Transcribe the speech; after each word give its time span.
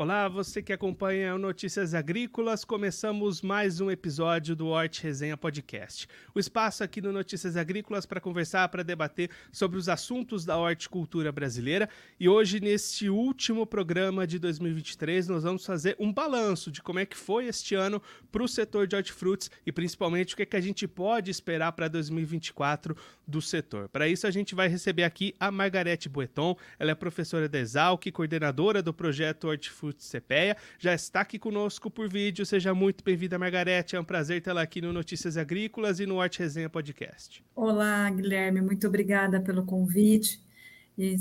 Olá, 0.00 0.28
você 0.28 0.62
que 0.62 0.72
acompanha 0.72 1.34
o 1.34 1.38
Notícias 1.38 1.92
Agrícolas, 1.92 2.64
começamos 2.64 3.42
mais 3.42 3.82
um 3.82 3.90
episódio 3.90 4.56
do 4.56 4.68
Hort 4.68 4.98
Resenha 5.02 5.36
Podcast. 5.36 6.08
O 6.34 6.40
espaço 6.40 6.82
aqui 6.82 7.02
no 7.02 7.12
Notícias 7.12 7.54
Agrícolas 7.54 8.06
para 8.06 8.18
conversar, 8.18 8.66
para 8.70 8.82
debater 8.82 9.28
sobre 9.52 9.76
os 9.76 9.90
assuntos 9.90 10.42
da 10.46 10.56
horticultura 10.56 11.30
brasileira. 11.30 11.86
E 12.18 12.30
hoje, 12.30 12.60
neste 12.60 13.10
último 13.10 13.66
programa 13.66 14.26
de 14.26 14.38
2023, 14.38 15.28
nós 15.28 15.42
vamos 15.42 15.66
fazer 15.66 15.96
um 16.00 16.10
balanço 16.10 16.72
de 16.72 16.80
como 16.80 16.98
é 16.98 17.04
que 17.04 17.14
foi 17.14 17.44
este 17.44 17.74
ano 17.74 18.00
para 18.32 18.42
o 18.42 18.48
setor 18.48 18.86
de 18.86 18.96
hortifrutis 18.96 19.50
e 19.66 19.70
principalmente 19.70 20.32
o 20.32 20.36
que, 20.38 20.44
é 20.44 20.46
que 20.46 20.56
a 20.56 20.62
gente 20.62 20.88
pode 20.88 21.30
esperar 21.30 21.72
para 21.72 21.88
2024 21.88 22.96
do 23.30 23.40
setor. 23.40 23.88
Para 23.88 24.08
isso, 24.08 24.26
a 24.26 24.30
gente 24.30 24.54
vai 24.54 24.68
receber 24.68 25.04
aqui 25.04 25.34
a 25.38 25.50
Margarete 25.50 26.08
Boeton, 26.08 26.56
ela 26.78 26.90
é 26.90 26.94
professora 26.94 27.48
da 27.48 27.58
Exalc, 27.58 28.10
coordenadora 28.12 28.82
do 28.82 28.92
projeto 28.92 29.48
Hortifrutis 29.48 30.00
Instituto 30.00 30.00
CPEA, 30.00 30.56
já 30.78 30.94
está 30.94 31.20
aqui 31.20 31.38
conosco 31.38 31.90
por 31.90 32.08
vídeo. 32.08 32.46
Seja 32.46 32.74
muito 32.74 33.04
bem-vinda, 33.04 33.38
Margarete. 33.38 33.96
É 33.96 34.00
um 34.00 34.04
prazer 34.04 34.40
tê-la 34.40 34.62
aqui 34.62 34.80
no 34.80 34.92
Notícias 34.92 35.36
Agrícolas 35.36 36.00
e 36.00 36.06
no 36.06 36.20
Arte 36.20 36.38
Resenha 36.38 36.68
Podcast. 36.68 37.44
Olá, 37.54 38.08
Guilherme. 38.10 38.60
Muito 38.60 38.86
obrigada 38.86 39.40
pelo 39.40 39.64
convite 39.64 40.40
e 40.98 41.16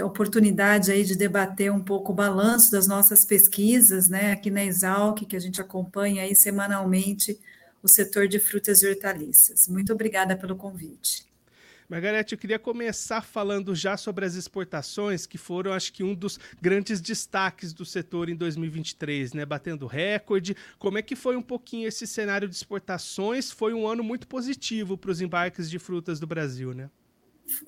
a 0.00 0.04
oportunidade 0.04 0.90
aí 0.90 1.04
de 1.04 1.16
debater 1.16 1.70
um 1.70 1.80
pouco 1.80 2.12
o 2.12 2.14
balanço 2.14 2.72
das 2.72 2.86
nossas 2.86 3.24
pesquisas, 3.24 4.08
né, 4.08 4.32
aqui 4.32 4.50
na 4.50 4.64
Exalc, 4.64 5.24
que 5.24 5.36
a 5.36 5.40
gente 5.40 5.60
acompanha 5.60 6.22
aí 6.22 6.34
semanalmente 6.34 7.38
o 7.82 7.88
setor 7.88 8.26
de 8.26 8.38
frutas 8.38 8.82
e 8.82 8.88
hortaliças. 8.88 9.68
Muito 9.68 9.92
obrigada 9.92 10.36
pelo 10.36 10.56
convite. 10.56 11.31
Margarete, 11.92 12.32
eu 12.32 12.38
queria 12.38 12.58
começar 12.58 13.20
falando 13.20 13.74
já 13.74 13.98
sobre 13.98 14.24
as 14.24 14.34
exportações, 14.34 15.26
que 15.26 15.36
foram, 15.36 15.74
acho 15.74 15.92
que, 15.92 16.02
um 16.02 16.14
dos 16.14 16.40
grandes 16.58 17.02
destaques 17.02 17.74
do 17.74 17.84
setor 17.84 18.30
em 18.30 18.34
2023, 18.34 19.34
né? 19.34 19.44
Batendo 19.44 19.86
recorde. 19.86 20.56
Como 20.78 20.96
é 20.96 21.02
que 21.02 21.14
foi 21.14 21.36
um 21.36 21.42
pouquinho 21.42 21.86
esse 21.86 22.06
cenário 22.06 22.48
de 22.48 22.54
exportações? 22.54 23.50
Foi 23.50 23.74
um 23.74 23.86
ano 23.86 24.02
muito 24.02 24.26
positivo 24.26 24.96
para 24.96 25.10
os 25.10 25.20
embarques 25.20 25.68
de 25.68 25.78
frutas 25.78 26.18
do 26.18 26.26
Brasil, 26.26 26.72
né? 26.72 26.88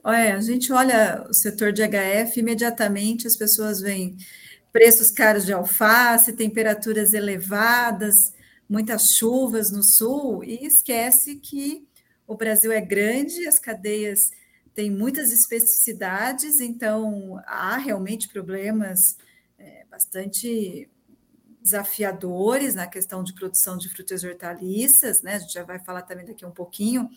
É, 0.06 0.32
a 0.32 0.40
gente 0.40 0.72
olha 0.72 1.26
o 1.28 1.34
setor 1.34 1.70
de 1.70 1.82
HF, 1.82 2.40
imediatamente 2.40 3.26
as 3.26 3.36
pessoas 3.36 3.78
veem 3.78 4.16
preços 4.72 5.10
caros 5.10 5.44
de 5.44 5.52
alface, 5.52 6.32
temperaturas 6.32 7.12
elevadas, 7.12 8.14
muitas 8.66 9.10
chuvas 9.18 9.70
no 9.70 9.84
sul, 9.84 10.42
e 10.42 10.64
esquece 10.64 11.36
que 11.36 11.86
o 12.26 12.36
Brasil 12.36 12.72
é 12.72 12.80
grande, 12.80 13.46
as 13.46 13.58
cadeias 13.58 14.30
têm 14.74 14.90
muitas 14.90 15.32
especificidades, 15.32 16.60
então 16.60 17.40
há 17.46 17.76
realmente 17.76 18.28
problemas 18.28 19.16
é, 19.58 19.84
bastante 19.90 20.88
desafiadores 21.62 22.74
na 22.74 22.86
questão 22.86 23.24
de 23.24 23.32
produção 23.32 23.78
de 23.78 23.88
frutas 23.88 24.22
e 24.22 24.28
hortaliças, 24.28 25.22
né? 25.22 25.36
A 25.36 25.38
gente 25.38 25.54
já 25.54 25.62
vai 25.62 25.78
falar 25.78 26.02
também 26.02 26.26
daqui 26.26 26.44
um 26.44 26.50
pouquinho, 26.50 27.08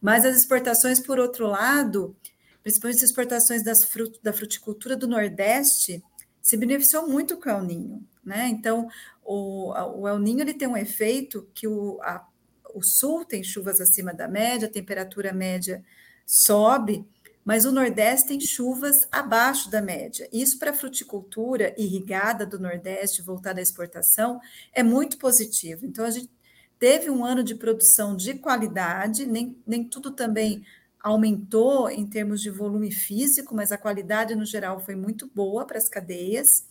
mas 0.00 0.24
as 0.24 0.36
exportações, 0.36 0.98
por 1.00 1.18
outro 1.18 1.46
lado, 1.46 2.16
principalmente 2.62 2.96
as 2.96 3.02
exportações 3.02 3.62
das 3.62 3.84
frut 3.84 4.18
da 4.22 4.32
fruticultura 4.32 4.96
do 4.96 5.06
Nordeste, 5.06 6.02
se 6.40 6.56
beneficiou 6.56 7.06
muito 7.08 7.36
com 7.36 7.50
o 7.50 7.52
El 7.52 7.62
Ninho, 7.62 8.08
né? 8.24 8.48
Então, 8.48 8.88
o, 9.22 9.72
o 10.00 10.08
El 10.08 10.18
Ninho 10.18 10.40
ele 10.40 10.54
tem 10.54 10.66
um 10.66 10.76
efeito 10.76 11.46
que 11.52 11.68
o, 11.68 12.00
a 12.02 12.26
o 12.74 12.82
sul 12.82 13.24
tem 13.24 13.42
chuvas 13.42 13.80
acima 13.80 14.12
da 14.12 14.28
média, 14.28 14.68
a 14.68 14.70
temperatura 14.70 15.32
média 15.32 15.84
sobe, 16.26 17.04
mas 17.44 17.64
o 17.64 17.72
Nordeste 17.72 18.28
tem 18.28 18.40
chuvas 18.40 19.08
abaixo 19.10 19.70
da 19.70 19.80
média. 19.80 20.28
Isso 20.32 20.58
para 20.58 20.70
a 20.70 20.74
fruticultura 20.74 21.74
irrigada 21.76 22.46
do 22.46 22.58
Nordeste, 22.58 23.22
voltada 23.22 23.60
à 23.60 23.62
exportação, 23.62 24.40
é 24.72 24.82
muito 24.82 25.18
positivo. 25.18 25.86
Então, 25.86 26.04
a 26.04 26.10
gente 26.10 26.30
teve 26.78 27.10
um 27.10 27.24
ano 27.24 27.42
de 27.42 27.54
produção 27.54 28.14
de 28.14 28.34
qualidade, 28.34 29.26
nem, 29.26 29.56
nem 29.66 29.84
tudo 29.84 30.10
também 30.10 30.64
aumentou 31.02 31.88
em 31.90 32.06
termos 32.06 32.42
de 32.42 32.50
volume 32.50 32.92
físico, 32.92 33.54
mas 33.54 33.72
a 33.72 33.78
qualidade 33.78 34.34
no 34.34 34.44
geral 34.44 34.80
foi 34.80 34.94
muito 34.94 35.30
boa 35.34 35.66
para 35.66 35.78
as 35.78 35.88
cadeias. 35.88 36.66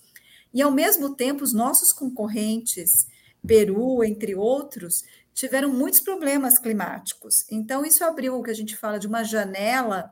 E, 0.53 0.61
ao 0.61 0.71
mesmo 0.71 1.15
tempo, 1.15 1.43
os 1.43 1.53
nossos 1.53 1.91
concorrentes, 1.91 3.07
Peru, 3.45 4.03
entre 4.03 4.35
outros, 4.35 5.03
tiveram 5.39 5.69
muitos 5.69 6.01
problemas 6.01 6.59
climáticos. 6.59 7.45
Então, 7.49 7.85
isso 7.85 8.03
abriu 8.03 8.35
o 8.35 8.43
que 8.43 8.51
a 8.51 8.53
gente 8.53 8.75
fala 8.75 8.99
de 8.99 9.07
uma 9.07 9.23
janela 9.23 10.11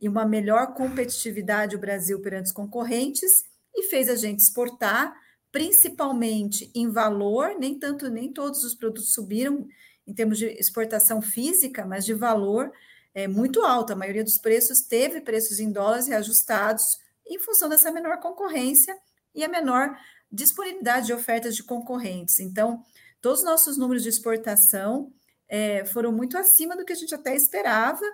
e 0.00 0.08
uma 0.08 0.24
melhor 0.24 0.74
competitividade 0.74 1.74
do 1.74 1.80
Brasil 1.80 2.20
perante 2.20 2.46
os 2.46 2.52
concorrentes 2.52 3.42
e 3.74 3.88
fez 3.88 4.08
a 4.08 4.14
gente 4.14 4.38
exportar, 4.38 5.12
principalmente 5.50 6.70
em 6.72 6.88
valor, 6.88 7.56
nem 7.58 7.80
tanto, 7.80 8.08
nem 8.08 8.32
todos 8.32 8.62
os 8.62 8.72
produtos 8.72 9.12
subiram 9.12 9.66
em 10.06 10.14
termos 10.14 10.38
de 10.38 10.46
exportação 10.46 11.20
física, 11.20 11.84
mas 11.84 12.04
de 12.04 12.14
valor 12.14 12.70
é 13.12 13.26
muito 13.26 13.62
alto. 13.62 13.92
A 13.92 13.96
maioria 13.96 14.22
dos 14.22 14.38
preços 14.38 14.82
teve 14.82 15.20
preços 15.20 15.58
em 15.58 15.72
dólares 15.72 16.06
reajustados 16.06 16.84
em 17.26 17.40
função 17.40 17.68
dessa 17.68 17.90
menor 17.90 18.20
concorrência 18.20 18.96
e 19.34 19.42
a 19.42 19.48
menor 19.48 19.98
disponibilidade 20.30 21.06
de 21.06 21.12
ofertas 21.12 21.56
de 21.56 21.64
concorrentes. 21.64 22.38
Então, 22.38 22.84
Todos 23.20 23.40
os 23.40 23.44
nossos 23.44 23.76
números 23.76 24.02
de 24.02 24.08
exportação 24.08 25.12
é, 25.48 25.84
foram 25.84 26.12
muito 26.12 26.38
acima 26.38 26.76
do 26.76 26.84
que 26.84 26.92
a 26.92 26.96
gente 26.96 27.14
até 27.14 27.34
esperava. 27.34 28.04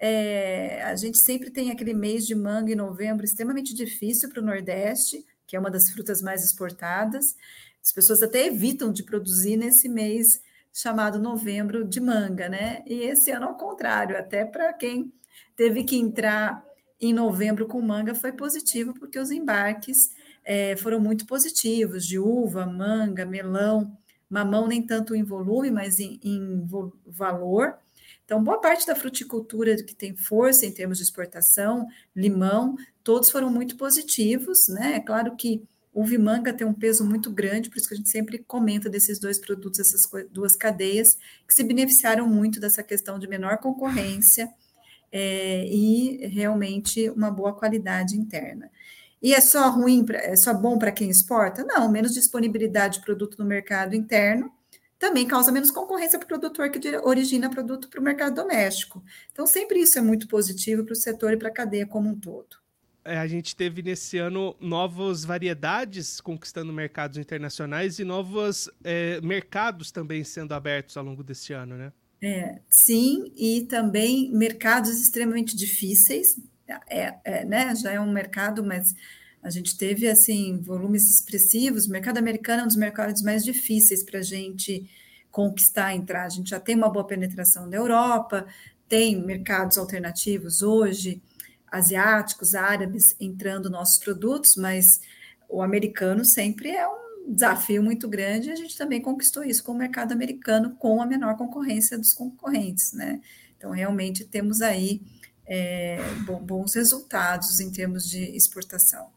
É, 0.00 0.82
a 0.84 0.96
gente 0.96 1.22
sempre 1.22 1.50
tem 1.50 1.70
aquele 1.70 1.94
mês 1.94 2.26
de 2.26 2.34
manga 2.34 2.72
em 2.72 2.76
novembro 2.76 3.24
extremamente 3.24 3.74
difícil 3.74 4.28
para 4.28 4.40
o 4.40 4.44
Nordeste, 4.44 5.24
que 5.46 5.56
é 5.56 5.60
uma 5.60 5.70
das 5.70 5.90
frutas 5.90 6.22
mais 6.22 6.44
exportadas. 6.44 7.36
As 7.82 7.92
pessoas 7.92 8.22
até 8.22 8.46
evitam 8.46 8.92
de 8.92 9.02
produzir 9.02 9.56
nesse 9.56 9.88
mês 9.88 10.40
chamado 10.72 11.18
novembro 11.18 11.84
de 11.84 12.00
manga, 12.00 12.48
né? 12.48 12.82
E 12.86 13.02
esse 13.02 13.30
ano, 13.30 13.46
ao 13.46 13.56
contrário, 13.56 14.16
até 14.16 14.44
para 14.44 14.72
quem 14.72 15.12
teve 15.56 15.84
que 15.84 15.96
entrar 15.96 16.64
em 17.00 17.12
novembro 17.12 17.66
com 17.66 17.80
manga, 17.80 18.14
foi 18.14 18.32
positivo, 18.32 18.92
porque 18.94 19.18
os 19.18 19.30
embarques 19.30 20.10
é, 20.44 20.76
foram 20.76 21.00
muito 21.00 21.26
positivos 21.26 22.04
de 22.04 22.18
uva, 22.18 22.66
manga, 22.66 23.24
melão 23.24 23.96
mamão 24.28 24.66
nem 24.66 24.82
tanto 24.82 25.14
em 25.14 25.22
volume, 25.22 25.70
mas 25.70 25.98
em, 25.98 26.20
em 26.22 26.66
valor. 27.06 27.78
Então, 28.24 28.42
boa 28.42 28.60
parte 28.60 28.86
da 28.86 28.94
fruticultura 28.94 29.76
que 29.82 29.94
tem 29.94 30.14
força 30.16 30.66
em 30.66 30.72
termos 30.72 30.98
de 30.98 31.04
exportação, 31.04 31.86
limão, 32.14 32.76
todos 33.02 33.30
foram 33.30 33.50
muito 33.50 33.76
positivos, 33.76 34.68
né? 34.68 34.96
É 34.96 35.00
claro 35.00 35.34
que 35.36 35.62
uva 35.94 36.14
e 36.14 36.18
manga 36.18 36.52
tem 36.52 36.66
um 36.66 36.74
peso 36.74 37.04
muito 37.04 37.30
grande, 37.30 37.70
por 37.70 37.78
isso 37.78 37.88
que 37.88 37.94
a 37.94 37.96
gente 37.96 38.10
sempre 38.10 38.38
comenta 38.38 38.88
desses 38.88 39.18
dois 39.18 39.38
produtos, 39.38 39.80
essas 39.80 40.02
duas 40.30 40.54
cadeias, 40.54 41.16
que 41.46 41.54
se 41.54 41.64
beneficiaram 41.64 42.28
muito 42.28 42.60
dessa 42.60 42.82
questão 42.82 43.18
de 43.18 43.26
menor 43.26 43.58
concorrência 43.58 44.48
é, 45.10 45.66
e 45.66 46.26
realmente 46.26 47.08
uma 47.10 47.30
boa 47.30 47.52
qualidade 47.52 48.16
interna. 48.16 48.70
E 49.22 49.34
é 49.34 49.40
só 49.40 49.70
ruim, 49.70 50.04
é 50.10 50.36
só 50.36 50.54
bom 50.54 50.78
para 50.78 50.92
quem 50.92 51.10
exporta? 51.10 51.64
Não, 51.64 51.90
menos 51.90 52.12
disponibilidade 52.12 52.98
de 52.98 53.04
produto 53.04 53.36
no 53.38 53.44
mercado 53.44 53.94
interno 53.94 54.52
também 54.98 55.26
causa 55.26 55.52
menos 55.52 55.70
concorrência 55.70 56.18
para 56.18 56.26
o 56.26 56.28
produtor 56.28 56.70
que 56.70 56.96
origina 56.98 57.48
produto 57.48 57.88
para 57.88 58.00
o 58.00 58.02
mercado 58.02 58.34
doméstico. 58.34 59.02
Então, 59.30 59.46
sempre 59.46 59.80
isso 59.80 59.98
é 59.98 60.02
muito 60.02 60.26
positivo 60.26 60.84
para 60.84 60.92
o 60.92 60.96
setor 60.96 61.32
e 61.32 61.36
para 61.36 61.48
a 61.48 61.52
cadeia 61.52 61.86
como 61.86 62.08
um 62.08 62.18
todo. 62.18 62.56
É, 63.04 63.16
a 63.16 63.26
gente 63.26 63.54
teve 63.54 63.80
nesse 63.80 64.18
ano 64.18 64.54
novas 64.60 65.24
variedades 65.24 66.20
conquistando 66.20 66.72
mercados 66.72 67.16
internacionais 67.16 67.98
e 67.98 68.04
novos 68.04 68.68
é, 68.84 69.20
mercados 69.22 69.90
também 69.90 70.24
sendo 70.24 70.52
abertos 70.52 70.96
ao 70.96 71.04
longo 71.04 71.22
desse 71.22 71.52
ano, 71.52 71.76
né? 71.76 71.92
É, 72.20 72.58
sim, 72.68 73.32
e 73.36 73.64
também 73.66 74.30
mercados 74.32 74.90
extremamente 75.00 75.56
difíceis, 75.56 76.36
é, 76.88 77.14
é, 77.24 77.44
né, 77.44 77.74
já 77.74 77.92
é 77.92 78.00
um 78.00 78.12
mercado, 78.12 78.62
mas 78.62 78.94
a 79.42 79.50
gente 79.50 79.76
teve 79.76 80.08
assim 80.08 80.58
volumes 80.60 81.08
expressivos. 81.08 81.86
O 81.86 81.90
mercado 81.90 82.18
americano 82.18 82.62
é 82.62 82.64
um 82.64 82.68
dos 82.68 82.76
mercados 82.76 83.22
mais 83.22 83.44
difíceis 83.44 84.04
para 84.04 84.18
a 84.18 84.22
gente 84.22 84.88
conquistar, 85.30 85.94
entrar. 85.94 86.24
A 86.24 86.28
gente 86.28 86.50
já 86.50 86.60
tem 86.60 86.74
uma 86.74 86.90
boa 86.90 87.06
penetração 87.06 87.68
da 87.68 87.76
Europa, 87.76 88.46
tem 88.88 89.20
mercados 89.20 89.78
alternativos 89.78 90.62
hoje, 90.62 91.22
asiáticos, 91.70 92.54
árabes 92.54 93.14
entrando 93.20 93.70
nossos 93.70 93.98
produtos, 94.02 94.56
mas 94.56 95.00
o 95.48 95.62
americano 95.62 96.24
sempre 96.24 96.70
é 96.70 96.86
um 96.88 97.32
desafio 97.32 97.82
muito 97.82 98.08
grande. 98.08 98.48
E 98.48 98.52
a 98.52 98.56
gente 98.56 98.76
também 98.76 99.00
conquistou 99.00 99.44
isso 99.44 99.62
com 99.62 99.72
o 99.72 99.78
mercado 99.78 100.12
americano, 100.12 100.74
com 100.78 101.00
a 101.00 101.06
menor 101.06 101.36
concorrência 101.36 101.96
dos 101.96 102.12
concorrentes, 102.12 102.92
né? 102.92 103.20
Então, 103.56 103.70
realmente 103.70 104.24
temos 104.24 104.62
aí 104.62 105.02
é, 105.48 105.98
bons 106.42 106.74
resultados 106.74 107.58
em 107.60 107.70
termos 107.70 108.04
de 108.04 108.36
exportação. 108.36 109.08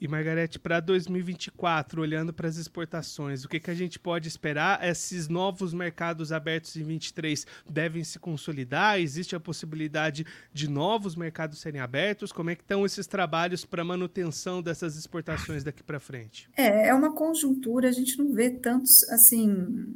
E 0.00 0.08
Margarete, 0.08 0.58
para 0.58 0.80
2024, 0.80 2.00
olhando 2.00 2.32
para 2.32 2.48
as 2.48 2.56
exportações, 2.56 3.44
o 3.44 3.48
que, 3.48 3.60
que 3.60 3.70
a 3.70 3.74
gente 3.74 3.98
pode 3.98 4.28
esperar? 4.28 4.82
Esses 4.82 5.28
novos 5.28 5.74
mercados 5.74 6.32
abertos 6.32 6.74
em 6.74 6.82
23 6.82 7.46
devem 7.68 8.02
se 8.02 8.18
consolidar? 8.18 8.98
Existe 8.98 9.36
a 9.36 9.40
possibilidade 9.40 10.24
de 10.54 10.70
novos 10.70 11.14
mercados 11.14 11.60
serem 11.60 11.82
abertos? 11.82 12.32
Como 12.32 12.48
é 12.48 12.54
que 12.54 12.62
estão 12.62 12.86
esses 12.86 13.06
trabalhos 13.06 13.66
para 13.66 13.84
manutenção 13.84 14.62
dessas 14.62 14.96
exportações 14.96 15.62
daqui 15.62 15.82
para 15.82 16.00
frente? 16.00 16.48
É, 16.56 16.88
é 16.88 16.94
uma 16.94 17.14
conjuntura, 17.14 17.90
a 17.90 17.92
gente 17.92 18.16
não 18.16 18.32
vê 18.32 18.48
tantos 18.48 19.04
assim 19.10 19.86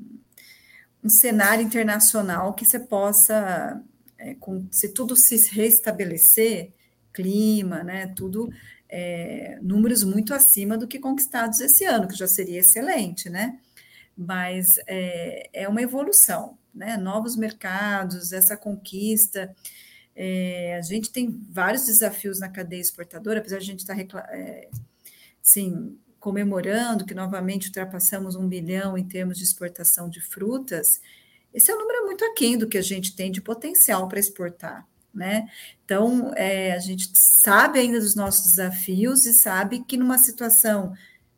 um 1.03 1.09
cenário 1.09 1.65
internacional 1.65 2.53
que 2.53 2.67
você 2.67 2.79
possa, 2.79 3.83
é, 4.25 4.35
com, 4.35 4.67
se 4.71 4.89
tudo 4.89 5.15
se 5.15 5.37
restabelecer, 5.55 6.73
clima, 7.13 7.85
né, 7.85 8.09
tudo 8.09 8.51
é, 8.89 9.59
números 9.63 10.03
muito 10.03 10.33
acima 10.35 10.77
do 10.79 10.89
que 10.89 10.99
conquistados 10.99 11.61
esse 11.61 11.85
ano, 11.85 12.09
que 12.09 12.17
já 12.17 12.27
seria 12.27 12.61
excelente, 12.61 13.29
né? 13.29 13.59
Mas 14.17 14.79
é, 14.87 15.51
é 15.53 15.69
uma 15.69 15.83
evolução, 15.83 16.57
né? 16.75 16.97
Novos 16.97 17.37
mercados, 17.37 18.33
essa 18.33 18.57
conquista. 18.57 19.55
É, 20.15 20.77
a 20.77 20.83
gente 20.83 21.11
tem 21.11 21.29
vários 21.51 21.87
desafios 21.87 22.39
na 22.39 22.49
cadeia 22.49 22.81
exportadora, 22.81 23.41
apesar 23.41 23.59
de 23.59 23.65
a 23.65 23.67
gente 23.67 23.81
estar 23.81 23.99
é, 24.31 24.69
sim, 25.43 25.99
comemorando 26.21 27.05
que 27.05 27.15
novamente 27.15 27.67
ultrapassamos 27.67 28.37
um 28.37 28.49
bilhão 28.49 28.97
em 28.97 29.05
termos 29.05 29.37
de 29.37 29.45
exportação 29.45 30.09
de 30.09 30.21
frutas, 30.21 31.01
esse 31.55 31.71
é 31.71 31.75
um 31.75 31.79
número 31.79 32.05
muito 32.05 32.25
aquém 32.25 32.59
do 32.59 32.69
que 32.69 32.77
a 32.77 32.83
gente 32.83 33.17
tem 33.17 33.31
de 33.31 33.41
potencial 33.41 34.09
para 34.09 34.21
exportar 34.21 34.87
né? 35.15 35.49
Então, 35.85 36.33
é, 36.35 36.73
a 36.73 36.79
gente 36.79 37.11
sabe 37.17 37.79
ainda 37.79 38.01
dos 38.01 38.17
nossos 38.17 38.51
desafios 38.51 39.25
e 39.27 39.33
sabe 39.33 39.85
que 39.85 39.97
numa 39.97 40.19
situação 40.19 40.93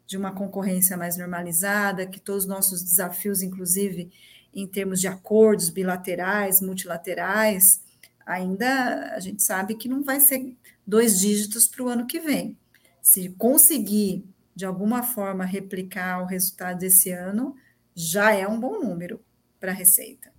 de 0.06 0.16
uma 0.16 0.32
concorrência 0.32 0.96
mais 0.96 1.16
normalizada, 1.16 2.06
que 2.06 2.20
todos 2.20 2.44
os 2.44 2.48
nossos 2.48 2.82
desafios, 2.82 3.42
inclusive 3.42 4.10
em 4.54 4.66
termos 4.66 5.00
de 5.00 5.08
acordos 5.08 5.68
bilaterais, 5.68 6.62
multilaterais, 6.62 7.82
ainda 8.24 9.12
a 9.14 9.20
gente 9.20 9.42
sabe 9.42 9.74
que 9.74 9.88
não 9.88 10.02
vai 10.02 10.18
ser 10.20 10.56
dois 10.86 11.20
dígitos 11.20 11.68
para 11.68 11.84
o 11.84 11.88
ano 11.88 12.06
que 12.06 12.18
vem. 12.18 12.56
Se 13.02 13.28
conseguir, 13.30 14.24
de 14.54 14.64
alguma 14.64 15.02
forma, 15.02 15.44
replicar 15.44 16.22
o 16.22 16.26
resultado 16.26 16.78
desse 16.78 17.10
ano, 17.10 17.54
já 17.94 18.32
é 18.32 18.48
um 18.48 18.58
bom 18.58 18.80
número 18.80 19.20
para 19.58 19.72
a 19.72 19.74
Receita. 19.74 20.36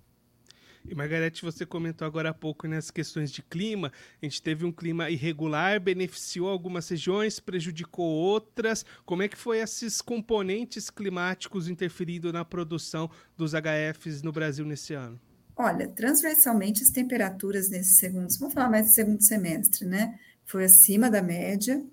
E 0.88 0.94
Margarete, 0.94 1.42
você 1.42 1.66
comentou 1.66 2.06
agora 2.06 2.30
há 2.30 2.34
pouco 2.34 2.66
nas 2.66 2.90
questões 2.90 3.30
de 3.30 3.42
clima. 3.42 3.92
A 4.22 4.24
gente 4.24 4.40
teve 4.40 4.64
um 4.64 4.72
clima 4.72 5.10
irregular, 5.10 5.78
beneficiou 5.78 6.48
algumas 6.48 6.88
regiões, 6.88 7.38
prejudicou 7.38 8.06
outras. 8.06 8.86
Como 9.04 9.22
é 9.22 9.28
que 9.28 9.36
foi 9.36 9.58
esses 9.58 10.00
componentes 10.00 10.88
climáticos 10.88 11.68
interferindo 11.68 12.32
na 12.32 12.42
produção 12.42 13.10
dos 13.36 13.52
HFs 13.52 14.22
no 14.22 14.32
Brasil 14.32 14.64
nesse 14.64 14.94
ano? 14.94 15.20
Olha, 15.54 15.88
transversalmente 15.88 16.82
as 16.82 16.88
temperaturas 16.88 17.68
nesse 17.68 17.96
segundo, 17.96 18.28
vamos 18.38 18.54
falar 18.54 18.70
mais 18.70 18.86
do 18.86 18.92
segundo 18.92 19.22
semestre, 19.22 19.84
né? 19.84 20.18
Foi 20.46 20.64
acima 20.64 21.10
da 21.10 21.20
média. 21.20 21.84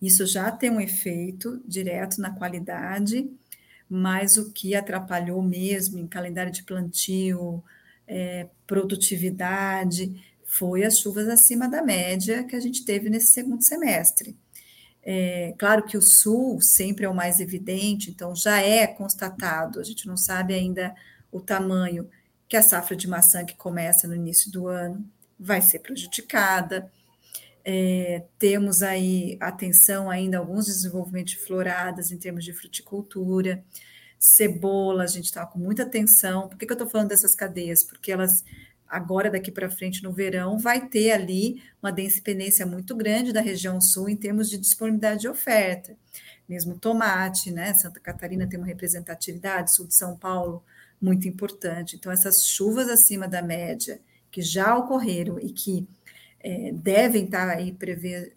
Isso 0.00 0.24
já 0.24 0.50
tem 0.52 0.70
um 0.70 0.80
efeito 0.80 1.60
direto 1.66 2.20
na 2.20 2.30
qualidade, 2.30 3.28
mas 3.94 4.36
o 4.36 4.50
que 4.50 4.74
atrapalhou 4.74 5.40
mesmo 5.40 5.98
em 5.98 6.06
calendário 6.08 6.50
de 6.50 6.64
plantio, 6.64 7.62
é, 8.08 8.48
produtividade, 8.66 10.20
foi 10.44 10.82
as 10.84 10.98
chuvas 10.98 11.28
acima 11.28 11.68
da 11.68 11.80
média 11.80 12.42
que 12.42 12.56
a 12.56 12.60
gente 12.60 12.84
teve 12.84 13.08
nesse 13.08 13.28
segundo 13.28 13.62
semestre. 13.62 14.36
É, 15.00 15.54
claro 15.56 15.84
que 15.84 15.96
o 15.96 16.02
sul 16.02 16.60
sempre 16.60 17.04
é 17.04 17.08
o 17.08 17.14
mais 17.14 17.38
evidente, 17.38 18.10
então 18.10 18.34
já 18.34 18.60
é 18.60 18.84
constatado, 18.84 19.78
a 19.78 19.84
gente 19.84 20.08
não 20.08 20.16
sabe 20.16 20.54
ainda 20.54 20.92
o 21.30 21.40
tamanho 21.40 22.10
que 22.48 22.56
a 22.56 22.62
safra 22.62 22.96
de 22.96 23.06
maçã 23.06 23.44
que 23.44 23.54
começa 23.54 24.08
no 24.08 24.16
início 24.16 24.50
do 24.50 24.66
ano 24.66 25.08
vai 25.38 25.62
ser 25.62 25.78
prejudicada. 25.78 26.90
É, 27.64 28.24
temos 28.38 28.82
aí 28.82 29.38
atenção 29.40 30.10
ainda 30.10 30.38
alguns 30.38 30.66
desenvolvimentos 30.66 31.32
de 31.32 31.38
floradas 31.38 32.10
em 32.10 32.18
termos 32.18 32.44
de 32.44 32.52
fruticultura 32.52 33.64
cebola, 34.24 35.04
a 35.04 35.06
gente 35.06 35.26
está 35.26 35.44
com 35.44 35.58
muita 35.58 35.82
atenção. 35.82 36.48
Por 36.48 36.56
que, 36.56 36.64
que 36.64 36.72
eu 36.72 36.76
estou 36.76 36.88
falando 36.88 37.08
dessas 37.08 37.34
cadeias? 37.34 37.84
Porque 37.84 38.10
elas, 38.10 38.42
agora, 38.88 39.30
daqui 39.30 39.50
para 39.50 39.70
frente, 39.70 40.02
no 40.02 40.12
verão, 40.12 40.58
vai 40.58 40.88
ter 40.88 41.12
ali 41.12 41.62
uma 41.82 41.92
dependência 41.92 42.64
muito 42.64 42.96
grande 42.96 43.34
da 43.34 43.42
região 43.42 43.80
sul 43.82 44.08
em 44.08 44.16
termos 44.16 44.48
de 44.48 44.56
disponibilidade 44.56 45.20
de 45.20 45.28
oferta. 45.28 45.94
Mesmo 46.48 46.78
tomate, 46.78 47.50
né? 47.50 47.74
Santa 47.74 48.00
Catarina 48.00 48.46
tem 48.46 48.58
uma 48.58 48.66
representatividade, 48.66 49.74
sul 49.74 49.86
de 49.86 49.94
São 49.94 50.16
Paulo, 50.16 50.64
muito 51.00 51.28
importante. 51.28 51.96
Então, 51.96 52.10
essas 52.10 52.46
chuvas 52.46 52.88
acima 52.88 53.28
da 53.28 53.42
média, 53.42 54.00
que 54.30 54.40
já 54.40 54.74
ocorreram 54.76 55.38
e 55.38 55.52
que 55.52 55.86
é, 56.44 56.70
devem 56.72 57.24
estar 57.24 57.46
tá 57.46 57.54
aí 57.54 57.72
prever, 57.72 58.34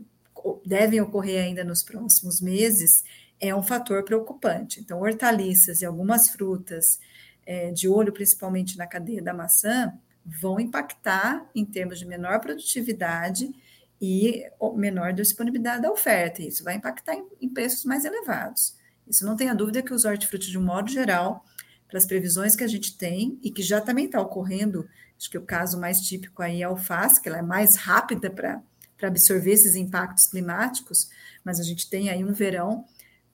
devem 0.65 1.01
ocorrer 1.01 1.43
ainda 1.43 1.63
nos 1.63 1.83
próximos 1.83 2.39
meses, 2.39 3.03
é 3.37 3.53
um 3.53 3.61
fator 3.61 4.03
preocupante. 4.03 4.79
Então, 4.79 5.01
hortaliças 5.01 5.81
e 5.81 5.85
algumas 5.85 6.29
frutas, 6.29 6.99
é, 7.45 7.69
de 7.71 7.89
olho 7.89 8.13
principalmente 8.13 8.77
na 8.77 8.87
cadeia 8.87 9.21
da 9.21 9.33
maçã, 9.33 9.93
vão 10.25 10.57
impactar 10.59 11.49
em 11.53 11.65
termos 11.65 11.99
de 11.99 12.05
menor 12.05 12.39
produtividade 12.39 13.53
e 14.01 14.45
menor 14.75 15.11
disponibilidade 15.11 15.81
da 15.81 15.91
oferta. 15.91 16.41
Isso 16.41 16.63
vai 16.63 16.75
impactar 16.75 17.15
em, 17.15 17.27
em 17.41 17.49
preços 17.49 17.83
mais 17.83 18.05
elevados. 18.05 18.75
Isso 19.05 19.25
não 19.25 19.35
tenha 19.35 19.53
dúvida 19.53 19.81
que 19.81 19.93
os 19.93 20.05
hortifrutis, 20.05 20.49
de 20.49 20.57
um 20.57 20.63
modo 20.63 20.89
geral, 20.89 21.45
para 21.87 21.97
as 21.97 22.05
previsões 22.05 22.55
que 22.55 22.63
a 22.63 22.67
gente 22.67 22.97
tem 22.97 23.39
e 23.43 23.51
que 23.51 23.61
já 23.61 23.81
também 23.81 24.05
está 24.05 24.21
ocorrendo, 24.21 24.87
acho 25.17 25.29
que 25.29 25.37
o 25.37 25.41
caso 25.41 25.79
mais 25.79 26.01
típico 26.01 26.41
aí 26.41 26.61
é 26.61 26.65
a 26.65 26.69
alface, 26.69 27.21
que 27.21 27.27
ela 27.27 27.39
é 27.39 27.41
mais 27.41 27.75
rápida 27.75 28.29
para 28.29 28.61
absorver 29.01 29.51
esses 29.51 29.75
impactos 29.75 30.27
climáticos, 30.27 31.09
mas 31.43 31.59
a 31.59 31.63
gente 31.63 31.89
tem 31.89 32.09
aí 32.09 32.23
um 32.23 32.33
verão 32.33 32.85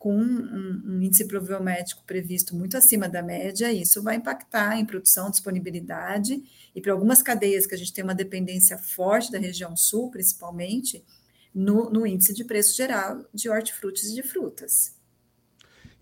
com 0.03 0.17
um, 0.17 0.83
um, 0.85 1.01
índice 1.01 1.25
pluviométrico 1.25 2.03
previsto 2.05 2.53
muito 2.53 2.75
acima 2.75 3.07
da 3.07 3.23
média, 3.23 3.71
isso 3.71 4.03
vai 4.03 4.17
impactar 4.17 4.77
em 4.77 4.85
produção, 4.85 5.31
disponibilidade, 5.31 6.43
e 6.75 6.81
para 6.81 6.91
algumas 6.91 7.21
cadeias 7.21 7.65
que 7.65 7.73
a 7.73 7.77
gente 7.77 7.93
tem 7.93 8.03
uma 8.03 8.13
dependência 8.13 8.77
forte 8.77 9.31
da 9.31 9.39
região 9.39 9.77
sul, 9.77 10.11
principalmente, 10.11 11.01
no, 11.55 11.89
no 11.89 12.05
índice 12.05 12.33
de 12.33 12.43
preço 12.43 12.75
geral 12.75 13.23
de 13.33 13.49
hortifrutis 13.49 14.09
e 14.09 14.15
de 14.15 14.23
frutas. 14.23 14.93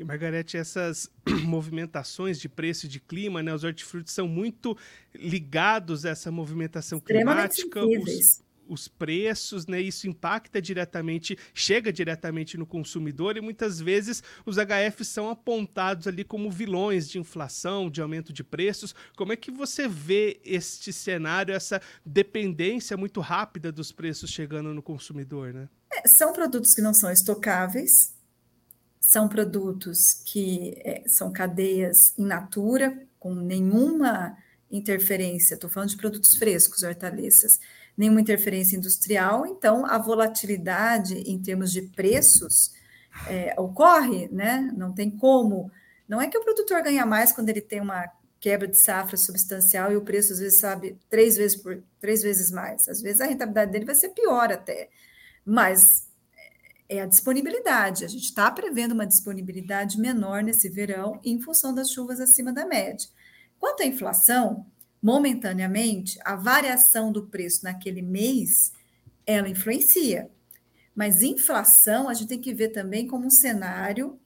E, 0.01 0.03
Margarete, 0.03 0.57
essas 0.57 1.07
movimentações 1.45 2.39
de 2.39 2.49
preço 2.49 2.87
e 2.87 2.89
de 2.89 2.99
clima, 2.99 3.43
né, 3.43 3.53
os 3.53 3.63
hortifrutis 3.63 4.11
são 4.11 4.27
muito 4.27 4.75
ligados 5.13 6.05
a 6.05 6.09
essa 6.09 6.31
movimentação 6.31 6.99
climática. 6.99 7.85
Os, 7.85 8.41
os 8.67 8.87
preços, 8.87 9.67
né? 9.67 9.79
Isso 9.79 10.07
impacta 10.07 10.59
diretamente, 10.59 11.37
chega 11.53 11.93
diretamente 11.93 12.57
no 12.57 12.65
consumidor 12.65 13.37
e 13.37 13.41
muitas 13.41 13.79
vezes 13.79 14.23
os 14.43 14.55
HFs 14.55 15.07
são 15.07 15.29
apontados 15.29 16.07
ali 16.07 16.23
como 16.23 16.49
vilões 16.49 17.07
de 17.07 17.19
inflação, 17.19 17.87
de 17.87 18.01
aumento 18.01 18.33
de 18.33 18.43
preços. 18.43 18.95
Como 19.15 19.33
é 19.33 19.35
que 19.35 19.51
você 19.51 19.87
vê 19.87 20.41
este 20.43 20.91
cenário, 20.91 21.53
essa 21.53 21.79
dependência 22.03 22.97
muito 22.97 23.19
rápida 23.19 23.71
dos 23.71 23.91
preços 23.91 24.31
chegando 24.31 24.73
no 24.73 24.81
consumidor, 24.81 25.53
né? 25.53 25.69
É, 25.93 26.07
são 26.07 26.33
produtos 26.33 26.73
que 26.73 26.81
não 26.81 26.93
são 26.93 27.11
estocáveis, 27.11 28.19
são 29.11 29.27
produtos 29.27 29.97
que 30.25 30.81
é, 30.85 31.03
são 31.05 31.33
cadeias 31.33 32.17
in 32.17 32.25
natura, 32.25 32.97
com 33.19 33.35
nenhuma 33.35 34.37
interferência, 34.71 35.55
estou 35.55 35.69
falando 35.69 35.89
de 35.89 35.97
produtos 35.97 36.37
frescos, 36.37 36.81
hortaliças, 36.81 37.59
nenhuma 37.97 38.21
interferência 38.21 38.77
industrial, 38.77 39.45
então 39.45 39.85
a 39.85 39.97
volatilidade 39.97 41.15
em 41.29 41.37
termos 41.37 41.73
de 41.73 41.81
preços 41.81 42.71
é, 43.27 43.53
ocorre, 43.59 44.29
né? 44.31 44.71
Não 44.77 44.93
tem 44.93 45.11
como. 45.11 45.69
Não 46.07 46.21
é 46.21 46.29
que 46.29 46.37
o 46.37 46.43
produtor 46.43 46.81
ganha 46.81 47.05
mais 47.05 47.33
quando 47.33 47.49
ele 47.49 47.59
tem 47.59 47.81
uma 47.81 48.09
quebra 48.39 48.65
de 48.67 48.77
safra 48.77 49.17
substancial 49.17 49.91
e 49.91 49.97
o 49.97 50.01
preço 50.01 50.31
às 50.31 50.39
vezes 50.39 50.59
sabe 50.59 50.97
três 51.09 51.35
vezes 51.35 51.57
por 51.57 51.83
três 51.99 52.23
vezes 52.23 52.49
mais. 52.49 52.87
Às 52.87 53.01
vezes 53.01 53.19
a 53.19 53.25
rentabilidade 53.25 53.71
dele 53.73 53.85
vai 53.85 53.95
ser 53.95 54.09
pior 54.09 54.53
até, 54.53 54.89
mas 55.45 56.09
é 56.91 56.99
a 56.99 57.05
disponibilidade. 57.05 58.03
A 58.03 58.07
gente 58.09 58.25
está 58.25 58.51
prevendo 58.51 58.91
uma 58.91 59.07
disponibilidade 59.07 59.97
menor 59.97 60.43
nesse 60.43 60.67
verão 60.67 61.21
em 61.23 61.39
função 61.39 61.73
das 61.73 61.89
chuvas 61.89 62.19
acima 62.19 62.51
da 62.51 62.65
média. 62.65 63.07
Quanto 63.57 63.81
à 63.81 63.85
inflação, 63.85 64.65
momentaneamente, 65.01 66.19
a 66.25 66.35
variação 66.35 67.09
do 67.09 67.27
preço 67.27 67.63
naquele 67.63 68.01
mês, 68.01 68.73
ela 69.25 69.47
influencia. 69.47 70.29
Mas 70.93 71.21
inflação, 71.21 72.09
a 72.09 72.13
gente 72.13 72.27
tem 72.27 72.41
que 72.41 72.53
ver 72.53 72.69
também 72.69 73.07
como 73.07 73.25
um 73.25 73.31
cenário 73.31 74.19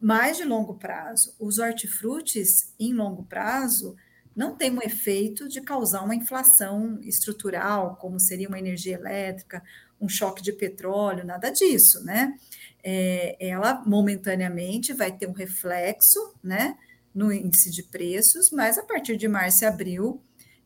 mais 0.00 0.36
de 0.36 0.44
longo 0.44 0.74
prazo. 0.74 1.34
Os 1.40 1.58
hortifrutis, 1.58 2.72
em 2.78 2.94
longo 2.94 3.24
prazo, 3.24 3.96
não 4.36 4.54
tem 4.54 4.70
um 4.70 4.80
efeito 4.80 5.48
de 5.48 5.60
causar 5.60 6.02
uma 6.02 6.14
inflação 6.14 7.00
estrutural, 7.02 7.96
como 7.96 8.20
seria 8.20 8.46
uma 8.46 8.60
energia 8.60 8.94
elétrica 8.94 9.60
um 10.00 10.08
choque 10.08 10.42
de 10.42 10.52
petróleo, 10.52 11.24
nada 11.24 11.50
disso, 11.50 12.02
né? 12.04 12.36
É, 12.82 13.36
ela 13.38 13.82
momentaneamente 13.84 14.92
vai 14.92 15.12
ter 15.12 15.26
um 15.28 15.32
reflexo, 15.32 16.34
né, 16.42 16.78
no 17.14 17.32
índice 17.32 17.70
de 17.70 17.82
preços, 17.82 18.50
mas 18.50 18.78
a 18.78 18.82
partir 18.82 19.16
de 19.16 19.28
março 19.28 19.64
e 19.64 19.66
abril 19.66 20.22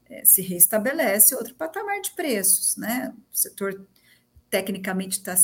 é, 0.09 0.23
se 0.25 0.43
restabelece 0.43 1.35
outro 1.35 1.55
patamar 1.55 2.01
de 2.01 2.13
preços, 2.13 2.77
né? 2.77 3.13
O 3.33 3.37
setor 3.37 3.87
tecnicamente 4.51 5.19
está 5.19 5.35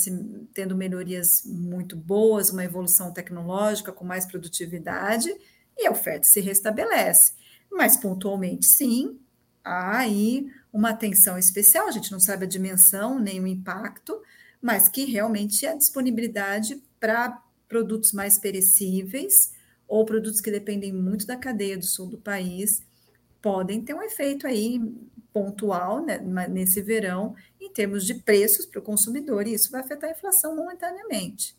tendo 0.53 0.75
melhorias 0.75 1.43
muito 1.43 1.97
boas, 1.97 2.49
uma 2.49 2.63
evolução 2.63 3.11
tecnológica 3.11 3.91
com 3.91 4.05
mais 4.05 4.25
produtividade 4.25 5.29
e 5.77 5.85
a 5.85 5.91
oferta 5.91 6.23
se 6.23 6.39
restabelece. 6.39 7.33
Mas 7.69 7.97
pontualmente, 7.97 8.65
sim, 8.65 9.19
há 9.63 9.99
aí 9.99 10.47
uma 10.71 10.91
atenção 10.91 11.37
especial, 11.37 11.87
a 11.87 11.91
gente 11.91 12.11
não 12.11 12.19
sabe 12.19 12.45
a 12.45 12.47
dimensão 12.47 13.19
nem 13.19 13.39
o 13.39 13.47
impacto, 13.47 14.21
mas 14.61 14.87
que 14.87 15.05
realmente 15.05 15.65
a 15.65 15.75
disponibilidade 15.75 16.81
para 16.99 17.41
produtos 17.67 18.11
mais 18.11 18.37
perecíveis 18.37 19.33
ou 19.87 20.05
produtos 20.05 20.39
que 20.39 20.51
dependem 20.51 20.93
muito 20.93 21.25
da 21.25 21.35
cadeia 21.35 21.77
do 21.77 21.85
sul 21.85 22.07
do 22.07 22.17
país 22.17 22.81
podem 23.41 23.81
ter 23.81 23.93
um 23.93 24.03
efeito 24.03 24.45
aí 24.45 24.79
pontual 25.33 26.05
né, 26.05 26.19
nesse 26.47 26.81
verão 26.81 27.35
em 27.59 27.71
termos 27.71 28.05
de 28.05 28.15
preços 28.15 28.65
para 28.65 28.79
o 28.79 28.83
consumidor, 28.83 29.47
e 29.47 29.53
isso 29.53 29.71
vai 29.71 29.81
afetar 29.81 30.09
a 30.09 30.13
inflação 30.13 30.55
momentaneamente. 30.55 31.55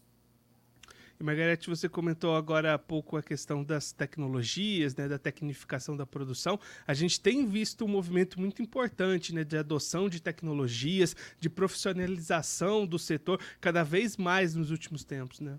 Margarete, 1.23 1.69
você 1.69 1.89
comentou 1.89 2.35
agora 2.35 2.75
há 2.75 2.79
pouco 2.79 3.17
a 3.17 3.23
questão 3.23 3.63
das 3.63 3.93
tecnologias, 3.93 4.95
né, 4.97 5.09
da 5.09 5.19
tecnificação 5.19 5.97
da 5.97 6.05
produção. 6.05 6.59
A 6.87 6.95
gente 6.95 7.21
tem 7.21 7.47
visto 7.47 7.85
um 7.85 7.89
movimento 7.89 8.41
muito 8.41 8.61
importante 8.61 9.35
né, 9.35 9.45
de 9.45 9.57
adoção 9.57 10.09
de 10.09 10.21
tecnologias, 10.21 11.15
de 11.39 11.49
profissionalização 11.49 12.87
do 12.87 12.99
setor 12.99 13.41
cada 13.61 13.83
vez 13.83 14.17
mais 14.17 14.55
nos 14.55 14.71
últimos 14.71 15.05
tempos, 15.05 15.41
né? 15.41 15.59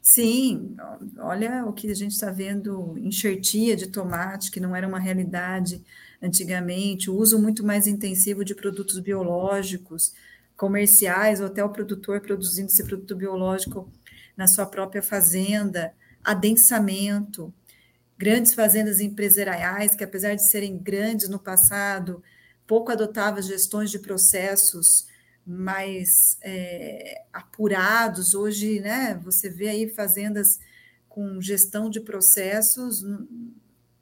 Sim, 0.00 0.76
olha 1.18 1.64
o 1.64 1.72
que 1.72 1.90
a 1.90 1.94
gente 1.94 2.12
está 2.12 2.30
vendo, 2.30 2.94
enxertia 2.98 3.74
de 3.74 3.86
tomate, 3.86 4.50
que 4.50 4.60
não 4.60 4.76
era 4.76 4.86
uma 4.86 4.98
realidade 4.98 5.82
antigamente, 6.20 7.10
o 7.10 7.16
uso 7.16 7.38
muito 7.38 7.64
mais 7.64 7.86
intensivo 7.86 8.44
de 8.44 8.54
produtos 8.54 8.98
biológicos, 8.98 10.12
comerciais, 10.56 11.40
ou 11.40 11.46
até 11.46 11.64
o 11.64 11.70
produtor 11.70 12.20
produzindo 12.20 12.68
esse 12.68 12.84
produto 12.84 13.16
biológico 13.16 13.90
na 14.36 14.46
sua 14.46 14.66
própria 14.66 15.02
fazenda, 15.02 15.94
adensamento, 16.22 17.52
grandes 18.16 18.54
fazendas 18.54 19.00
empresariais, 19.00 19.94
que 19.94 20.04
apesar 20.04 20.34
de 20.34 20.48
serem 20.48 20.78
grandes 20.78 21.28
no 21.28 21.38
passado, 21.38 22.22
pouco 22.66 22.92
adotavam 22.92 23.42
gestões 23.42 23.90
de 23.90 23.98
processos 23.98 25.06
mais 25.46 26.38
é, 26.42 27.22
apurados. 27.32 28.34
Hoje, 28.34 28.80
né, 28.80 29.20
você 29.22 29.50
vê 29.50 29.68
aí 29.68 29.88
fazendas 29.88 30.58
com 31.08 31.40
gestão 31.40 31.90
de 31.90 32.00
processos 32.00 33.04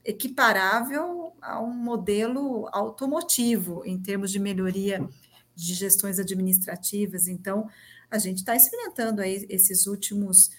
equiparável 0.04 1.32
a 1.40 1.60
um 1.60 1.72
modelo 1.72 2.68
automotivo 2.72 3.82
em 3.84 4.00
termos 4.00 4.30
de 4.30 4.38
melhoria 4.38 5.06
de 5.54 5.74
gestões 5.74 6.18
administrativas. 6.18 7.28
Então, 7.28 7.68
a 8.12 8.19
gente 8.19 8.38
está 8.38 8.54
experimentando 8.54 9.23
aí 9.23 9.47
esses 9.49 9.87
últimos, 9.87 10.50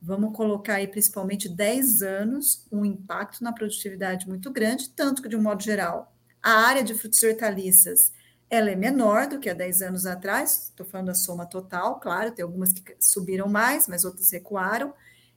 vamos 0.00 0.34
colocar 0.34 0.76
aí 0.76 0.88
principalmente 0.88 1.46
10 1.46 2.00
anos, 2.00 2.66
um 2.72 2.86
impacto 2.86 3.44
na 3.44 3.52
produtividade 3.52 4.26
muito 4.26 4.50
grande, 4.50 4.88
tanto 4.88 5.20
que, 5.20 5.28
de 5.28 5.36
um 5.36 5.42
modo 5.42 5.62
geral, 5.62 6.16
a 6.42 6.52
área 6.52 6.82
de 6.82 6.94
frutos 6.94 7.22
e 7.22 7.28
hortaliças 7.28 8.10
ela 8.48 8.70
é 8.70 8.76
menor 8.76 9.26
do 9.26 9.38
que 9.38 9.48
há 9.50 9.54
10 9.54 9.82
anos 9.82 10.06
atrás, 10.06 10.70
estou 10.70 10.86
falando 10.86 11.08
da 11.08 11.14
soma 11.14 11.44
total, 11.44 12.00
claro, 12.00 12.32
tem 12.32 12.42
algumas 12.42 12.72
que 12.72 12.96
subiram 12.98 13.46
mais, 13.46 13.86
mas 13.86 14.04
outras 14.04 14.30
recuaram, 14.30 14.94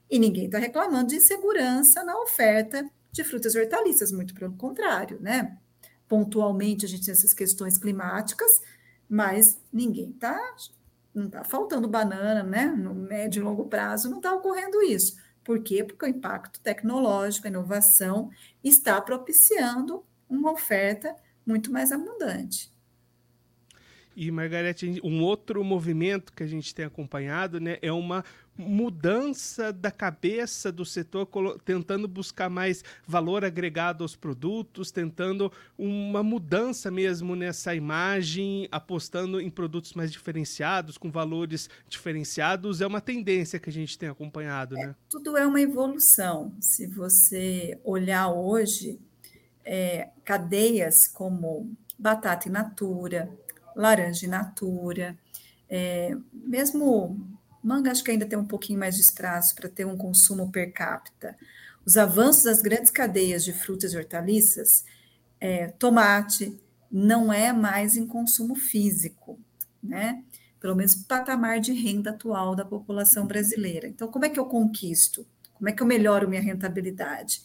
e 0.10 0.18
ninguém 0.18 0.46
está 0.46 0.58
reclamando 0.58 1.10
de 1.10 1.16
insegurança 1.16 2.04
na 2.04 2.18
oferta 2.22 2.90
de 3.12 3.24
frutas 3.24 3.54
e 3.54 3.60
hortaliças, 3.60 4.14
muito 4.14 4.34
pelo 4.34 4.54
contrário, 4.56 5.20
né? 5.22 5.58
Pontualmente 6.08 6.86
a 6.86 6.88
gente 6.88 7.06
tem 7.06 7.12
essas 7.12 7.34
questões 7.34 7.78
climáticas, 7.78 8.62
mas 9.10 9.62
ninguém 9.72 10.12
está, 10.12 10.40
não 11.16 11.28
está 11.28 11.44
faltando 11.44 11.88
banana, 11.88 12.44
né? 12.44 12.66
No 12.66 12.94
médio 12.94 13.42
e 13.42 13.44
longo 13.44 13.66
prazo 13.66 14.10
não 14.10 14.18
está 14.18 14.34
ocorrendo 14.34 14.82
isso. 14.84 15.16
Por 15.44 15.62
quê? 15.62 15.84
Porque 15.84 16.06
o 16.06 16.10
impacto 16.10 16.60
tecnológico, 16.60 17.48
a 17.48 17.50
inovação 17.50 18.30
está 18.64 19.00
propiciando 19.00 20.04
uma 20.30 20.52
oferta 20.52 21.16
muito 21.46 21.72
mais 21.72 21.92
abundante. 21.92 22.74
E, 24.16 24.32
Margarete, 24.32 25.00
um 25.04 25.22
outro 25.22 25.64
movimento 25.64 26.32
que 26.34 26.42
a 26.42 26.48
gente 26.48 26.74
tem 26.74 26.86
acompanhado 26.86 27.60
né, 27.60 27.78
é 27.82 27.92
uma 27.92 28.24
mudança 28.58 29.74
da 29.74 29.92
cabeça 29.92 30.72
do 30.72 30.86
setor, 30.86 31.28
tentando 31.64 32.08
buscar 32.08 32.50
mais 32.50 32.84
valor 33.06 33.44
agregado 33.44 34.04
aos 34.04 34.16
produtos, 34.16 34.92
tentando 34.92 35.52
uma 35.78 36.24
mudança 36.24 36.90
mesmo 36.90 37.36
nessa 37.36 37.76
imagem, 37.76 38.68
apostando 38.72 39.42
em 39.42 39.50
produtos 39.50 39.94
mais 39.94 40.12
diferenciados, 40.12 40.98
com 40.98 41.12
valores 41.12 41.70
diferenciados. 41.88 42.82
É 42.82 42.88
uma 42.88 43.02
tendência 43.02 43.60
que 43.60 43.70
a 43.70 43.74
gente 43.74 43.98
tem 43.98 44.10
acompanhado, 44.10 44.78
é, 44.78 44.88
né? 44.88 44.96
Tudo 45.10 45.38
é 45.38 45.46
uma 45.46 45.60
evolução. 45.60 46.54
Se 46.60 46.88
você 46.88 47.78
olhar 47.84 48.30
hoje, 48.30 49.00
é, 49.64 50.10
cadeias 50.24 51.08
como 51.08 51.72
batata 51.98 52.48
in 52.48 52.52
natura, 52.52 53.30
laranja 53.76 54.26
in 54.26 54.30
natura, 54.30 55.18
é, 55.70 56.16
mesmo 56.32 57.35
manga 57.66 57.92
acho 57.92 58.04
que 58.04 58.12
ainda 58.12 58.26
tem 58.26 58.38
um 58.38 58.46
pouquinho 58.46 58.80
mais 58.80 58.96
de 58.96 59.02
espaço 59.02 59.56
para 59.56 59.68
ter 59.68 59.86
um 59.86 59.98
consumo 59.98 60.52
per 60.52 60.72
capita. 60.72 61.36
Os 61.86 61.98
avanços 61.98 62.44
das 62.44 62.62
grandes 62.62 62.92
cadeias 62.92 63.44
de 63.44 63.54
frutas 63.54 63.94
e 63.94 63.98
hortaliças, 63.98 64.86
é, 65.40 65.68
tomate 65.68 66.60
não 66.92 67.34
é 67.34 67.52
mais 67.52 67.98
em 67.98 68.06
consumo 68.06 68.56
físico, 68.56 69.40
né? 69.82 70.24
Pelo 70.60 70.76
menos 70.76 70.96
patamar 70.96 71.60
de 71.60 71.74
renda 71.74 72.12
atual 72.12 72.56
da 72.56 72.64
população 72.64 73.28
brasileira. 73.28 73.88
Então, 73.88 74.08
como 74.08 74.26
é 74.26 74.30
que 74.30 74.40
eu 74.40 74.46
conquisto? 74.46 75.26
Como 75.54 75.70
é 75.70 75.72
que 75.72 75.82
eu 75.82 75.88
melhoro 75.88 76.30
minha 76.30 76.42
rentabilidade? 76.42 77.42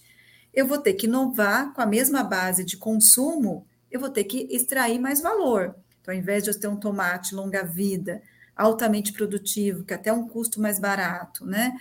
Eu 0.53 0.67
vou 0.67 0.79
ter 0.79 0.95
que 0.95 1.07
inovar 1.07 1.73
com 1.73 1.81
a 1.81 1.87
mesma 1.87 2.23
base 2.23 2.65
de 2.65 2.77
consumo, 2.77 3.67
eu 3.91 4.01
vou 4.01 4.11
ter 4.11 4.25
que 4.25 4.47
extrair 4.51 4.99
mais 4.99 5.21
valor. 5.21 5.75
Então, 6.01 6.15
ao 6.15 6.21
invés 6.21 6.45
de 6.45 6.51
eu 6.51 6.59
ter 6.59 6.69
um 6.69 6.77
tomate 6.77 7.35
longa-vida, 7.35 8.23
altamente 8.61 9.13
produtivo, 9.13 9.85
que 9.85 9.95
até 9.95 10.13
um 10.13 10.29
custo 10.29 10.61
mais 10.61 10.79
barato, 10.79 11.47
né? 11.47 11.73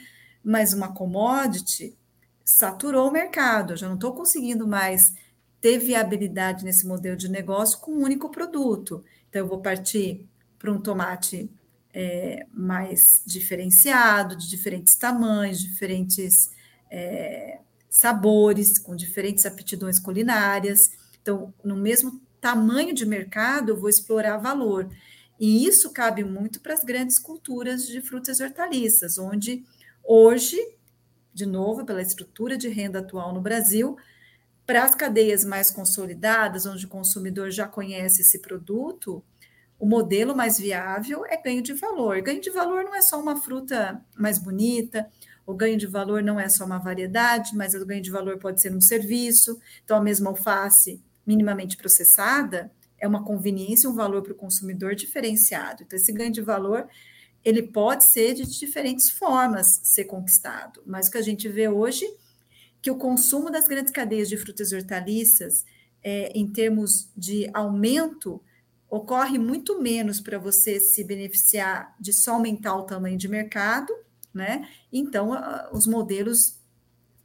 Mas 0.43 0.73
uma 0.73 0.93
commodity 0.93 1.97
saturou 2.45 3.09
o 3.09 3.11
mercado, 3.11 3.73
eu 3.73 3.77
já 3.77 3.87
não 3.87 3.95
estou 3.95 4.13
conseguindo 4.13 4.65
mais 4.65 5.13
ter 5.59 5.77
viabilidade 5.77 6.63
nesse 6.63 6.87
modelo 6.87 7.17
de 7.17 7.29
negócio 7.29 7.79
com 7.79 7.91
um 7.91 8.03
único 8.03 8.29
produto. 8.29 9.03
Então, 9.29 9.41
eu 9.41 9.47
vou 9.47 9.59
partir 9.59 10.25
para 10.57 10.71
um 10.71 10.79
tomate 10.79 11.49
é, 11.93 12.45
mais 12.53 13.21
diferenciado, 13.25 14.37
de 14.37 14.49
diferentes 14.49 14.95
tamanhos, 14.95 15.59
diferentes 15.59 16.49
é, 16.89 17.59
sabores, 17.89 18.79
com 18.79 18.95
diferentes 18.95 19.45
aptidões 19.45 19.99
culinárias. 19.99 20.91
Então, 21.21 21.53
no 21.61 21.75
mesmo 21.75 22.21
tamanho 22.39 22.93
de 22.93 23.05
mercado, 23.05 23.69
eu 23.69 23.77
vou 23.77 23.89
explorar 23.89 24.37
valor. 24.37 24.89
E 25.39 25.65
isso 25.65 25.91
cabe 25.91 26.23
muito 26.23 26.59
para 26.59 26.73
as 26.73 26.83
grandes 26.83 27.17
culturas 27.17 27.87
de 27.87 28.01
frutas 28.01 28.39
e 28.39 28.43
hortaliças, 28.43 29.17
onde 29.17 29.63
hoje, 30.03 30.57
de 31.33 31.45
novo, 31.45 31.85
pela 31.85 32.01
estrutura 32.01 32.57
de 32.57 32.67
renda 32.67 32.99
atual 32.99 33.33
no 33.33 33.39
Brasil, 33.39 33.97
para 34.65 34.83
as 34.83 34.93
cadeias 34.93 35.45
mais 35.45 35.71
consolidadas, 35.71 36.65
onde 36.65 36.85
o 36.85 36.89
consumidor 36.89 37.49
já 37.49 37.67
conhece 37.67 38.21
esse 38.21 38.39
produto, 38.39 39.23
o 39.79 39.85
modelo 39.85 40.35
mais 40.35 40.59
viável 40.59 41.25
é 41.25 41.41
ganho 41.41 41.61
de 41.61 41.73
valor. 41.73 42.21
Ganho 42.21 42.41
de 42.41 42.49
valor 42.49 42.83
não 42.83 42.93
é 42.93 43.01
só 43.01 43.19
uma 43.19 43.41
fruta 43.41 43.99
mais 44.17 44.37
bonita, 44.37 45.09
o 45.45 45.53
ganho 45.53 45.77
de 45.77 45.87
valor 45.87 46.21
não 46.21 46.39
é 46.39 46.49
só 46.49 46.65
uma 46.65 46.77
variedade, 46.77 47.55
mas 47.55 47.73
o 47.73 47.85
ganho 47.85 48.03
de 48.03 48.11
valor 48.11 48.37
pode 48.37 48.61
ser 48.61 48.75
um 48.75 48.81
serviço. 48.81 49.59
Então, 49.83 49.97
a 49.97 50.01
mesma 50.01 50.29
alface 50.29 51.01
minimamente 51.25 51.77
processada, 51.77 52.69
é 52.99 53.07
uma 53.07 53.23
conveniência, 53.23 53.89
um 53.89 53.95
valor 53.95 54.21
para 54.21 54.33
o 54.33 54.35
consumidor 54.35 54.95
diferenciado. 54.95 55.83
Então, 55.83 55.97
esse 55.97 56.11
ganho 56.11 56.31
de 56.31 56.41
valor, 56.41 56.87
ele 57.43 57.63
pode 57.63 58.05
ser 58.05 58.33
de 58.33 58.43
diferentes 58.59 59.09
formas 59.09 59.79
ser 59.83 60.05
conquistado, 60.05 60.81
mas 60.85 61.07
o 61.07 61.11
que 61.11 61.17
a 61.17 61.21
gente 61.21 61.47
vê 61.47 61.67
hoje 61.67 62.05
que 62.81 62.89
o 62.89 62.95
consumo 62.95 63.51
das 63.51 63.67
grandes 63.67 63.91
cadeias 63.91 64.29
de 64.29 64.37
frutas 64.37 64.71
e 64.71 64.75
hortaliças, 64.75 65.65
é, 66.01 66.31
em 66.33 66.47
termos 66.47 67.09
de 67.15 67.49
aumento, 67.53 68.41
ocorre 68.89 69.37
muito 69.37 69.81
menos 69.81 70.21
para 70.21 70.37
você 70.37 70.79
se 70.79 71.03
beneficiar 71.03 71.93
de 71.99 72.13
só 72.13 72.35
aumentar 72.35 72.75
o 72.77 72.83
tamanho 72.83 73.17
de 73.17 73.27
mercado, 73.27 73.93
né? 74.33 74.67
Então, 74.93 75.31
os 75.73 75.85
modelos 75.85 76.57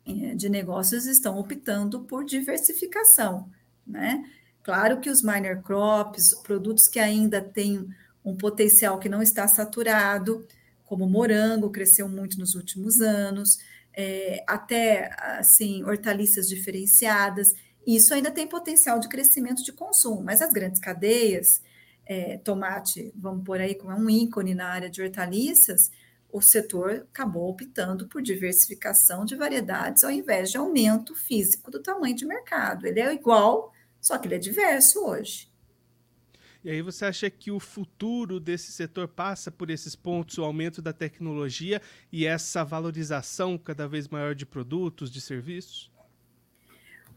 é, 0.05 0.35
de 0.35 0.49
negócios 0.49 1.07
estão 1.07 1.39
optando 1.39 2.01
por 2.01 2.25
diversificação 2.25 3.49
né? 3.87 4.25
Claro 4.65 4.99
que 4.99 5.11
os 5.11 5.23
minor 5.23 5.63
crops, 5.63 6.35
produtos 6.43 6.89
que 6.89 6.99
ainda 6.99 7.41
têm 7.41 7.87
um 8.25 8.35
potencial 8.35 8.99
que 8.99 9.11
não 9.11 9.23
está 9.23 9.47
saturado, 9.47 10.47
como 10.87 11.07
morango 11.07 11.71
cresceu 11.71 12.09
muito 12.09 12.39
nos 12.39 12.55
últimos 12.55 12.99
anos, 13.01 13.59
é, 13.95 14.43
até 14.49 15.15
assim 15.39 15.85
hortaliças 15.85 16.47
diferenciadas. 16.47 17.49
Isso 17.87 18.15
ainda 18.15 18.31
tem 18.31 18.47
potencial 18.47 18.99
de 18.99 19.09
crescimento 19.09 19.63
de 19.63 19.71
consumo, 19.71 20.23
mas 20.23 20.41
as 20.41 20.51
grandes 20.51 20.81
cadeias, 20.81 21.63
é, 22.07 22.39
tomate, 22.39 23.13
vamos 23.15 23.45
por 23.45 23.61
aí 23.61 23.75
como 23.75 23.93
é 23.93 23.97
um 23.97 24.09
ícone 24.09 24.55
na 24.55 24.69
área 24.69 24.89
de 24.89 25.03
hortaliças, 25.03 25.91
o 26.33 26.41
setor 26.41 27.07
acabou 27.13 27.51
optando 27.51 28.09
por 28.09 28.23
diversificação 28.23 29.27
de 29.27 29.37
variedades 29.37 30.03
ao 30.03 30.11
invés 30.11 30.51
de 30.51 30.57
aumento 30.57 31.15
físico 31.15 31.71
do 31.71 31.83
tamanho 31.83 32.17
de 32.17 32.25
mercado. 32.25 32.87
Ele 32.87 33.01
é 33.01 33.13
igual, 33.13 33.74
só 34.05 34.19
que 34.19 34.29
ele 34.29 34.35
é 34.35 34.39
diverso 34.39 35.03
hoje. 35.03 35.51
E 36.63 36.71
aí 36.71 36.83
você 36.83 37.07
acha 37.07 37.31
que 37.31 37.51
o 37.51 37.59
futuro 37.59 38.39
desse 38.39 38.71
setor 38.71 39.09
passa 39.09 39.51
por 39.51 39.71
esses 39.71 39.97
pontos, 39.97 40.37
o 40.37 40.45
aumento 40.45 40.83
da 40.83 40.93
tecnologia 40.93 41.81
e 42.13 42.27
essa 42.27 42.63
valorização 42.63 43.57
cada 43.57 43.89
vez 43.89 44.07
maior 44.09 44.35
de 44.35 44.45
produtos, 44.45 45.11
de 45.11 45.23
serviços? 45.23 45.91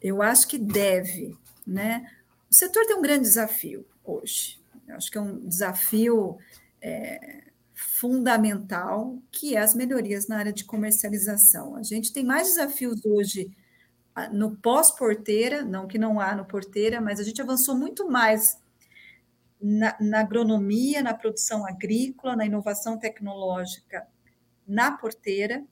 Eu 0.02 0.22
acho 0.22 0.48
que 0.48 0.58
deve, 0.58 1.38
né? 1.66 2.10
O 2.50 2.56
setor 2.56 2.86
tem 2.86 2.96
um 2.96 3.02
grande 3.02 3.24
desafio 3.24 3.86
hoje. 4.04 4.58
Eu 4.88 4.96
acho 4.96 5.12
que 5.12 5.18
é 5.18 5.22
um 5.22 5.46
desafio 5.46 6.38
é, 6.82 7.44
fundamental, 7.74 9.22
que 9.30 9.56
é 9.56 9.60
as 9.60 9.76
melhorias 9.76 10.28
na 10.28 10.38
área 10.38 10.54
de 10.54 10.64
comercialização. 10.64 11.76
A 11.76 11.84
gente 11.84 12.14
tem 12.14 12.24
mais 12.24 12.48
desafios 12.48 13.06
hoje 13.06 13.52
no 14.32 14.56
pós-porteira, 14.58 15.64
não 15.64 15.88
que 15.88 15.98
não 15.98 16.20
há 16.20 16.36
no 16.36 16.46
porteira, 16.46 17.00
mas 17.00 17.20
a 17.20 17.24
gente 17.24 17.42
avançou 17.42 17.76
muito 17.78 18.10
mais 18.10 18.60
na, 19.62 19.96
na, 20.00 20.20
agronomia, 20.22 21.02
na 21.02 21.14
produção 21.14 21.66
agrícola, 21.66 22.36
na 22.36 22.46
inovação 22.46 22.98
tecnológica 22.98 24.08
na 24.68 24.92
porteira, 24.92 25.64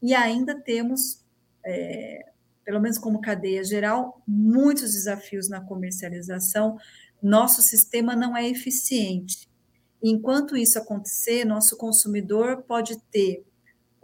e 0.00 0.14
ainda 0.14 0.58
temos 0.58 1.22
é, 1.64 2.32
pelo 2.68 2.80
menos 2.80 2.98
como 2.98 3.22
cadeia 3.22 3.64
geral, 3.64 4.22
muitos 4.28 4.92
desafios 4.92 5.48
na 5.48 5.58
comercialização. 5.58 6.76
Nosso 7.22 7.62
sistema 7.62 8.14
não 8.14 8.36
é 8.36 8.46
eficiente. 8.46 9.48
Enquanto 10.02 10.54
isso 10.54 10.78
acontecer, 10.78 11.46
nosso 11.46 11.78
consumidor 11.78 12.62
pode 12.64 13.00
ter 13.10 13.42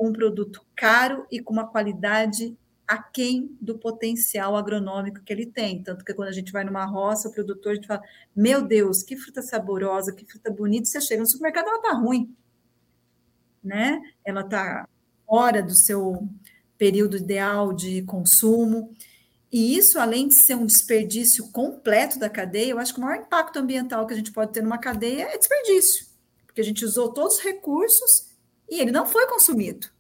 um 0.01 0.15
produto 0.15 0.65
caro 0.75 1.27
e 1.31 1.41
com 1.41 1.53
uma 1.53 1.67
qualidade 1.67 2.57
aquém 2.87 3.57
do 3.61 3.79
potencial 3.79 4.57
agronômico 4.57 5.23
que 5.23 5.33
ele 5.33 5.47
tem. 5.47 5.83
Tanto 5.83 6.05
que 6.05 6.15
quando 6.15 6.29
a 6.29 6.33
gente 6.33 6.53
vai 6.53 6.65
numa 6.65 6.85
roça, 6.85 7.29
o 7.29 7.33
produtor 7.33 7.73
a 7.73 7.75
gente 7.77 7.87
fala: 7.87 8.03
Meu 8.35 8.63
Deus, 8.63 9.03
que 9.03 9.17
fruta 9.17 9.43
saborosa, 9.43 10.13
que 10.13 10.25
fruta 10.27 10.51
bonita. 10.51 10.87
Você 10.87 11.01
chega 11.01 11.23
no 11.23 11.29
supermercado, 11.29 11.69
ela 11.69 11.77
está 11.77 11.93
ruim. 11.93 12.35
Né? 13.63 14.01
Ela 14.25 14.43
está 14.43 14.89
fora 15.27 15.63
do 15.63 15.75
seu 15.75 16.29
período 16.77 17.17
ideal 17.17 17.73
de 17.73 18.03
consumo. 18.03 18.95
E 19.51 19.77
isso, 19.77 20.01
além 20.01 20.29
de 20.29 20.35
ser 20.35 20.57
um 20.57 20.67
desperdício 20.67 21.51
completo 21.53 22.19
da 22.19 22.29
cadeia, 22.29 22.73
eu 22.73 22.79
acho 22.79 22.93
que 22.93 22.99
o 22.99 23.03
maior 23.03 23.23
impacto 23.23 23.59
ambiental 23.59 24.07
que 24.07 24.13
a 24.13 24.17
gente 24.17 24.33
pode 24.33 24.53
ter 24.53 24.63
numa 24.63 24.79
cadeia 24.79 25.29
é 25.29 25.39
desperdício, 25.39 26.07
porque 26.45 26.61
a 26.61 26.65
gente 26.65 26.85
usou 26.85 27.13
todos 27.13 27.37
os 27.37 27.41
recursos 27.41 28.35
e 28.69 28.81
ele 28.81 28.91
não 28.91 29.07
foi 29.07 29.29
consumido. 29.29 29.94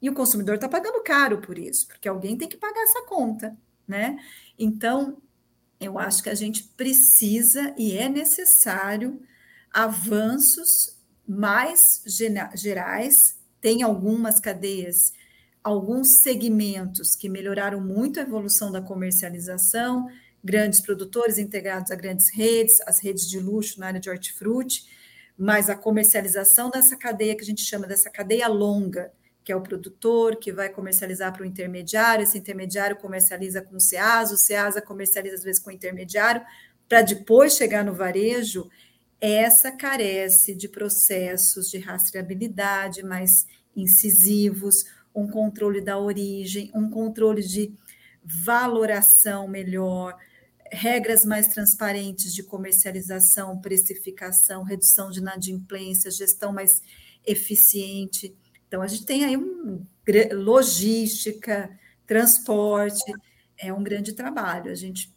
E 0.00 0.08
o 0.08 0.14
consumidor 0.14 0.54
está 0.54 0.68
pagando 0.68 1.02
caro 1.02 1.40
por 1.40 1.58
isso, 1.58 1.86
porque 1.88 2.08
alguém 2.08 2.36
tem 2.36 2.48
que 2.48 2.56
pagar 2.56 2.82
essa 2.82 3.02
conta, 3.06 3.56
né? 3.86 4.18
Então, 4.58 5.20
eu 5.78 5.98
acho 5.98 6.22
que 6.22 6.30
a 6.30 6.34
gente 6.34 6.64
precisa 6.76 7.74
e 7.76 7.96
é 7.96 8.08
necessário 8.08 9.22
avanços 9.72 10.98
mais 11.26 11.80
gerais. 12.54 13.38
Tem 13.60 13.82
algumas 13.82 14.40
cadeias 14.40 15.12
alguns 15.62 16.20
segmentos 16.22 17.14
que 17.14 17.28
melhoraram 17.28 17.80
muito 17.80 18.18
a 18.18 18.22
evolução 18.22 18.72
da 18.72 18.80
comercialização, 18.80 20.08
grandes 20.42 20.80
produtores 20.80 21.38
integrados 21.38 21.90
a 21.90 21.94
grandes 21.94 22.34
redes, 22.34 22.80
as 22.86 23.02
redes 23.02 23.28
de 23.28 23.38
luxo 23.38 23.78
na 23.78 23.88
área 23.88 24.00
de 24.00 24.08
hortifruti, 24.08 24.86
mas 25.36 25.68
a 25.68 25.76
comercialização 25.76 26.70
dessa 26.70 26.96
cadeia 26.96 27.36
que 27.36 27.42
a 27.42 27.46
gente 27.46 27.62
chama 27.62 27.86
dessa 27.86 28.10
cadeia 28.10 28.48
longa, 28.48 29.12
que 29.50 29.52
é 29.52 29.56
o 29.56 29.60
produtor 29.60 30.36
que 30.36 30.52
vai 30.52 30.68
comercializar 30.68 31.32
para 31.32 31.42
o 31.42 31.44
intermediário, 31.44 32.22
esse 32.22 32.38
intermediário 32.38 32.94
comercializa 32.94 33.60
com 33.60 33.74
o 33.74 33.80
SEASA, 33.80 34.34
o 34.34 34.38
SEASA 34.38 34.80
comercializa 34.80 35.34
às 35.34 35.42
vezes 35.42 35.60
com 35.60 35.70
o 35.70 35.72
intermediário, 35.72 36.40
para 36.88 37.02
depois 37.02 37.56
chegar 37.56 37.84
no 37.84 37.92
varejo, 37.92 38.70
essa 39.20 39.72
carece 39.72 40.54
de 40.54 40.68
processos 40.68 41.68
de 41.68 41.78
rastreabilidade 41.78 43.02
mais 43.02 43.44
incisivos, 43.74 44.84
um 45.12 45.26
controle 45.26 45.80
da 45.80 45.98
origem, 45.98 46.70
um 46.72 46.88
controle 46.88 47.42
de 47.42 47.74
valoração 48.22 49.48
melhor, 49.48 50.16
regras 50.70 51.24
mais 51.24 51.48
transparentes 51.48 52.32
de 52.32 52.44
comercialização, 52.44 53.60
precificação, 53.60 54.62
redução 54.62 55.10
de 55.10 55.18
inadimplência, 55.18 56.08
gestão 56.08 56.52
mais 56.52 56.80
eficiente. 57.26 58.32
Então, 58.70 58.82
a 58.82 58.86
gente 58.86 59.04
tem 59.04 59.24
aí 59.24 59.36
um, 59.36 59.84
logística, 60.32 61.76
transporte, 62.06 63.12
é 63.58 63.72
um 63.72 63.82
grande 63.82 64.12
trabalho. 64.12 64.70
A 64.70 64.76
gente 64.76 65.12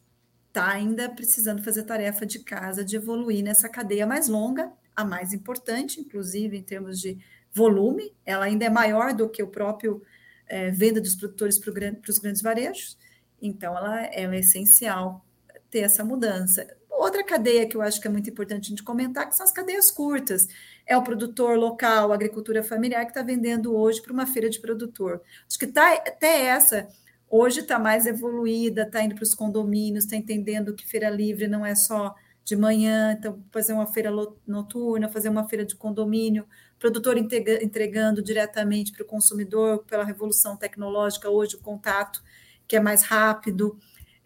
está 0.47 0.71
ainda 0.71 1.07
precisando 1.07 1.61
fazer 1.61 1.83
tarefa 1.83 2.25
de 2.25 2.39
casa, 2.39 2.83
de 2.83 2.95
evoluir 2.95 3.43
nessa 3.43 3.69
cadeia 3.69 4.07
mais 4.07 4.27
longa, 4.27 4.73
a 4.95 5.05
mais 5.05 5.33
importante, 5.33 6.01
inclusive 6.01 6.57
em 6.57 6.63
termos 6.63 6.99
de 6.99 7.19
volume, 7.53 8.11
ela 8.25 8.45
ainda 8.45 8.65
é 8.65 8.71
maior 8.71 9.13
do 9.13 9.29
que 9.29 9.43
o 9.43 9.47
próprio 9.47 10.01
é, 10.47 10.71
venda 10.71 10.99
dos 10.99 11.13
produtores 11.13 11.59
para, 11.59 11.71
os 12.09 12.17
grandes 12.17 12.41
varejos, 12.41 12.97
então 13.39 13.77
ela, 13.77 14.03
ela 14.05 14.35
é 14.35 14.39
essencial 14.39 15.23
ter 15.69 15.81
essa 15.81 16.03
mudança. 16.03 16.67
Outra 17.03 17.21
cadeia 17.21 17.67
que 17.67 17.75
eu 17.75 17.81
acho 17.81 17.99
que 17.99 18.07
é 18.07 18.09
muito 18.09 18.29
importante 18.29 18.67
a 18.67 18.69
gente 18.69 18.81
comentar, 18.81 19.27
que 19.27 19.35
são 19.35 19.45
as 19.45 19.51
cadeias 19.51 19.91
curtas. 19.91 20.47
É 20.87 20.95
o 20.95 21.03
produtor 21.03 21.57
local, 21.57 22.13
a 22.13 22.15
agricultura 22.15 22.63
familiar, 22.63 23.03
que 23.03 23.11
está 23.11 23.21
vendendo 23.21 23.75
hoje 23.75 24.01
para 24.01 24.13
uma 24.13 24.25
feira 24.25 24.49
de 24.49 24.57
produtor. 24.61 25.21
Acho 25.45 25.59
que 25.59 25.67
tá, 25.67 25.95
até 25.95 26.45
essa, 26.45 26.87
hoje 27.29 27.59
está 27.59 27.77
mais 27.77 28.05
evoluída, 28.05 28.83
está 28.83 29.03
indo 29.03 29.15
para 29.15 29.23
os 29.23 29.35
condomínios, 29.35 30.05
está 30.05 30.15
entendendo 30.15 30.73
que 30.73 30.87
feira 30.87 31.09
livre 31.09 31.45
não 31.45 31.65
é 31.65 31.75
só 31.75 32.15
de 32.41 32.55
manhã, 32.55 33.11
então 33.19 33.43
fazer 33.51 33.73
uma 33.73 33.85
feira 33.85 34.09
noturna, 34.47 35.09
fazer 35.09 35.27
uma 35.27 35.45
feira 35.49 35.65
de 35.65 35.75
condomínio, 35.75 36.47
produtor 36.79 37.17
entregando 37.17 38.23
diretamente 38.23 38.93
para 38.93 39.03
o 39.03 39.05
consumidor 39.05 39.83
pela 39.83 40.05
revolução 40.05 40.55
tecnológica, 40.55 41.29
hoje 41.29 41.57
o 41.57 41.59
contato 41.59 42.23
que 42.65 42.77
é 42.77 42.79
mais 42.79 43.03
rápido, 43.03 43.77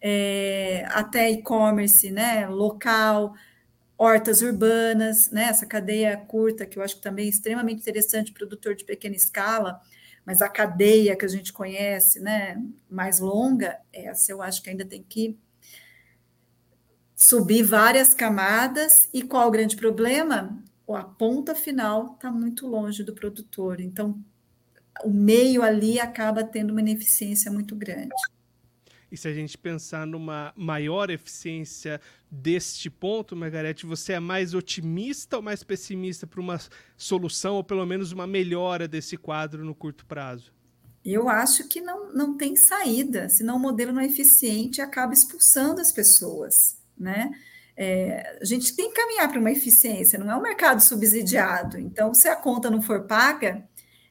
é, 0.09 0.85
até 0.89 1.29
e-commerce, 1.29 2.09
né, 2.09 2.47
local, 2.47 3.33
hortas 3.97 4.41
urbanas, 4.41 5.29
né, 5.31 5.43
essa 5.45 5.65
cadeia 5.65 6.15
curta 6.15 6.65
que 6.65 6.79
eu 6.79 6.83
acho 6.83 6.95
que 6.95 7.01
também 7.01 7.25
é 7.25 7.29
extremamente 7.29 7.81
interessante, 7.81 8.31
produtor 8.31 8.73
de 8.73 8.85
pequena 8.85 9.15
escala, 9.15 9.81
mas 10.25 10.41
a 10.41 10.47
cadeia 10.47 11.15
que 11.15 11.25
a 11.25 11.27
gente 11.27 11.51
conhece, 11.51 12.21
né, 12.21 12.61
mais 12.89 13.19
longa, 13.19 13.79
essa 13.91 14.31
eu 14.31 14.41
acho 14.41 14.63
que 14.63 14.69
ainda 14.69 14.85
tem 14.85 15.03
que 15.03 15.37
subir 17.13 17.63
várias 17.63 18.13
camadas. 18.13 19.09
E 19.13 19.23
qual 19.23 19.47
o 19.47 19.51
grande 19.51 19.75
problema? 19.75 20.63
A 20.89 21.03
ponta 21.03 21.55
final 21.55 22.13
está 22.13 22.31
muito 22.31 22.67
longe 22.67 23.03
do 23.03 23.13
produtor. 23.13 23.81
Então, 23.81 24.23
o 25.03 25.09
meio 25.09 25.63
ali 25.63 25.99
acaba 25.99 26.43
tendo 26.43 26.71
uma 26.71 26.81
ineficiência 26.81 27.51
muito 27.51 27.75
grande. 27.75 28.13
E 29.11 29.17
se 29.17 29.27
a 29.27 29.33
gente 29.33 29.57
pensar 29.57 30.05
numa 30.05 30.53
maior 30.55 31.09
eficiência 31.09 32.01
deste 32.29 32.89
ponto, 32.89 33.35
Margarete, 33.35 33.85
você 33.85 34.13
é 34.13 34.19
mais 34.19 34.53
otimista 34.53 35.37
ou 35.37 35.41
mais 35.41 35.63
pessimista 35.63 36.27
para 36.27 36.41
uma 36.41 36.59
solução, 36.97 37.55
ou 37.55 37.63
pelo 37.63 37.85
menos 37.85 38.11
uma 38.11 38.27
melhora 38.27 38.87
desse 38.87 39.15
quadro 39.15 39.63
no 39.63 39.73
curto 39.73 40.05
prazo? 40.05 40.51
Eu 41.05 41.29
acho 41.29 41.69
que 41.69 41.79
não, 41.79 42.11
não 42.13 42.35
tem 42.35 42.55
saída, 42.57 43.29
senão 43.29 43.55
o 43.55 43.59
modelo 43.59 43.93
não 43.93 44.01
é 44.01 44.05
eficiente 44.05 44.79
e 44.79 44.81
acaba 44.81 45.13
expulsando 45.13 45.79
as 45.79 45.93
pessoas 45.93 46.77
né? 46.97 47.31
É, 47.75 48.39
a 48.41 48.45
gente 48.45 48.75
tem 48.75 48.89
que 48.89 48.99
caminhar 48.99 49.29
para 49.29 49.39
uma 49.39 49.51
eficiência, 49.51 50.17
não 50.17 50.31
é 50.31 50.35
um 50.35 50.41
mercado 50.41 50.81
subsidiado. 50.81 51.77
Então, 51.77 52.13
se 52.13 52.27
a 52.27 52.35
conta 52.35 52.71
não 52.71 52.81
for 52.81 53.05
paga, 53.05 53.63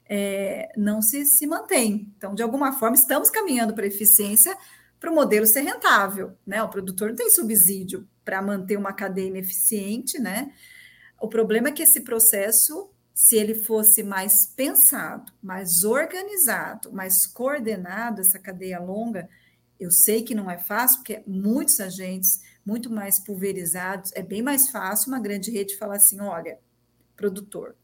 é, 0.08 0.68
não 0.76 1.02
se, 1.02 1.26
se 1.26 1.46
mantém. 1.46 2.12
Então, 2.16 2.34
de 2.34 2.42
alguma 2.42 2.72
forma, 2.72 2.94
estamos 2.94 3.28
caminhando 3.28 3.74
para 3.74 3.86
eficiência 3.86 4.56
para 4.98 5.10
o 5.10 5.14
modelo 5.14 5.46
ser 5.46 5.60
rentável. 5.60 6.36
Né? 6.46 6.62
O 6.62 6.68
produtor 6.68 7.08
não 7.08 7.16
tem 7.16 7.30
subsídio 7.30 8.08
para 8.24 8.42
manter 8.42 8.76
uma 8.76 8.92
cadeia 8.92 9.28
ineficiente. 9.28 10.18
Né? 10.18 10.52
O 11.20 11.28
problema 11.28 11.68
é 11.68 11.72
que 11.72 11.82
esse 11.82 12.00
processo, 12.00 12.90
se 13.14 13.36
ele 13.36 13.54
fosse 13.54 14.02
mais 14.02 14.46
pensado, 14.46 15.32
mais 15.42 15.84
organizado, 15.84 16.92
mais 16.92 17.26
coordenado, 17.26 18.20
essa 18.20 18.38
cadeia 18.38 18.78
longa, 18.78 19.28
Eu 19.78 19.90
sei 19.90 20.22
que 20.22 20.34
não 20.34 20.50
é 20.50 20.56
fácil, 20.56 21.00
porque 21.00 21.22
muitos 21.26 21.80
agentes, 21.80 22.40
muito 22.64 22.90
mais 22.90 23.18
pulverizados, 23.18 24.10
é 24.14 24.22
bem 24.22 24.40
mais 24.40 24.70
fácil 24.70 25.08
uma 25.08 25.20
grande 25.20 25.50
rede 25.50 25.76
falar 25.76 25.96
assim: 25.96 26.18
olha, 26.18 26.58
produtor, 27.14 27.76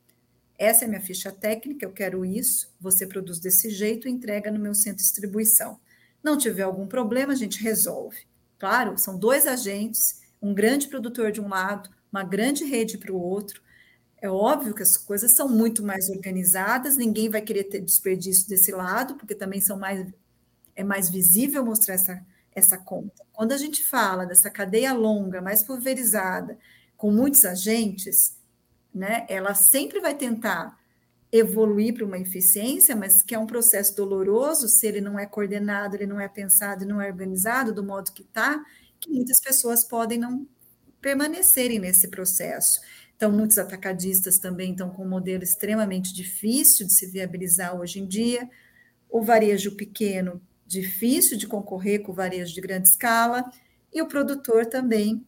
essa 0.59 0.85
é 0.85 0.89
minha 0.89 1.01
ficha 1.01 1.31
técnica, 1.31 1.85
eu 1.85 1.93
quero 1.93 2.25
isso, 2.25 2.73
você 2.81 3.07
produz 3.07 3.41
desse 3.41 3.69
jeito 3.69 4.09
entrega 4.09 4.51
no 4.51 4.59
meu 4.59 4.75
centro 4.75 4.99
de 4.99 5.03
distribuição. 5.03 5.79
Não 6.23 6.39
tiver 6.39 6.63
algum 6.63 6.87
problema, 6.87 7.33
a 7.33 7.37
gente 7.37 7.63
resolve. 7.63 8.27
Claro, 8.59 8.97
são 8.97 9.19
dois 9.19 9.47
agentes, 9.47 10.23
um 10.41 10.55
grande 10.55 10.89
produtor 10.89 11.33
de 11.33 11.41
um 11.41 11.49
lado, 11.49 11.91
uma 12.13 12.23
grande 12.23 12.65
rede 12.65 12.97
para 12.99 13.13
o 13.13 13.21
outro. 13.21 13.61
É 14.21 14.31
óbvio 14.31 14.75
que 14.75 14.83
as 14.83 14.97
coisas 14.97 15.35
são 15.35 15.49
muito 15.49 15.83
mais 15.83 16.09
organizadas, 16.09 16.97
ninguém 16.97 17.29
vai 17.29 17.43
querer 17.43 17.65
ter 17.65 17.81
desperdício 17.81 18.49
desse 18.49 18.71
lado, 18.71 19.17
porque 19.17 19.35
também 19.35 19.61
são 19.61 19.79
mais 19.79 20.07
é 20.75 20.83
mais 20.83 21.11
visível 21.11 21.65
mostrar 21.65 21.95
essa, 21.95 22.25
essa 22.55 22.79
conta. 22.79 23.25
Quando 23.33 23.53
a 23.53 23.59
gente 23.59 23.85
fala 23.85 24.25
dessa 24.25 24.51
cadeia 24.51 24.93
longa, 24.93 25.41
mais 25.41 25.63
pulverizada, 25.63 26.59
com 26.97 27.11
muitos 27.11 27.45
agentes, 27.45 28.37
né, 28.95 29.27
ela 29.29 29.55
sempre 29.55 30.01
vai 30.01 30.15
tentar 30.15 30.79
evoluir 31.33 31.95
para 31.95 32.05
uma 32.05 32.19
eficiência, 32.19 32.95
mas 32.95 33.23
que 33.23 33.35
é 33.35 33.39
um 33.39 33.47
processo 33.47 33.97
doloroso 33.97 34.69
se 34.69 34.87
ele 34.87 35.01
não 35.01 35.19
é 35.19 35.25
coordenado, 35.25 35.97
ele 35.97 36.07
não 36.07 36.21
é 36.21 36.29
pensado, 36.29 36.85
não 36.85 37.01
é 37.01 37.09
organizado 37.09 37.73
do 37.73 37.83
modo 37.83 38.13
que 38.13 38.23
está, 38.23 38.63
que 39.01 39.11
muitas 39.11 39.41
pessoas 39.41 39.83
podem 39.83 40.19
não 40.19 40.47
permanecerem 41.01 41.79
nesse 41.79 42.09
processo. 42.09 42.81
Então, 43.17 43.33
muitos 43.33 43.57
atacadistas 43.57 44.39
também 44.39 44.73
estão 44.73 44.91
com 44.91 45.05
um 45.05 45.09
modelo 45.09 45.43
extremamente 45.43 46.13
difícil 46.13 46.87
de 46.87 46.93
se 46.93 47.07
viabilizar 47.07 47.81
hoje 47.81 48.01
em 48.01 48.07
dia. 48.07 48.49
O 49.09 49.23
varejo 49.23 49.77
pequeno, 49.77 50.41
difícil 50.67 51.39
de 51.39 51.47
concorrer 51.47 52.03
com 52.03 52.13
o 52.13 52.15
varejo 52.15 52.55
de 52.55 52.61
grande 52.61 52.89
escala, 52.89 53.51
e 53.93 54.03
o 54.03 54.09
produtor 54.09 54.67
também 54.67 55.25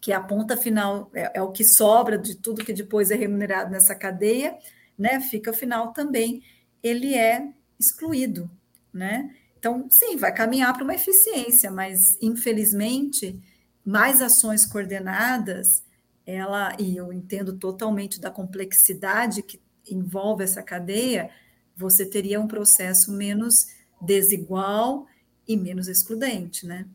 que 0.00 0.12
a 0.12 0.20
ponta 0.20 0.56
final 0.56 1.10
é, 1.12 1.38
é, 1.38 1.42
o 1.42 1.52
que 1.52 1.64
sobra 1.64 2.16
de 2.16 2.34
tudo 2.36 2.64
que 2.64 2.72
depois 2.72 3.10
é 3.10 3.16
remunerado 3.16 3.70
nessa 3.70 3.94
cadeia, 3.94 4.56
né? 5.00 5.18
Fica 5.18 5.50
final 5.50 5.94
também, 5.94 6.42
ele 6.82 7.14
é 7.14 7.48
excluído, 7.78 8.50
né? 8.92 9.34
Então, 9.58 9.86
sim, 9.90 10.16
vai 10.16 10.32
caminhar 10.32 10.74
para 10.74 10.84
uma 10.84 10.94
eficiência, 10.94 11.70
mas 11.70 12.18
infelizmente, 12.20 13.40
mais 13.84 14.20
ações 14.20 14.66
coordenadas, 14.66 15.82
ela, 16.26 16.76
e 16.78 16.96
eu 16.96 17.12
entendo 17.12 17.56
totalmente 17.58 18.20
da 18.20 18.30
complexidade 18.30 19.42
que 19.42 19.58
envolve 19.90 20.44
essa 20.44 20.62
cadeia, 20.62 21.30
você 21.74 22.04
teria 22.04 22.38
um 22.38 22.46
processo 22.46 23.10
menos 23.10 23.54
desigual 24.02 25.06
e 25.48 25.56
menos 25.56 25.88
excludente, 25.88 26.66
né? 26.66 26.86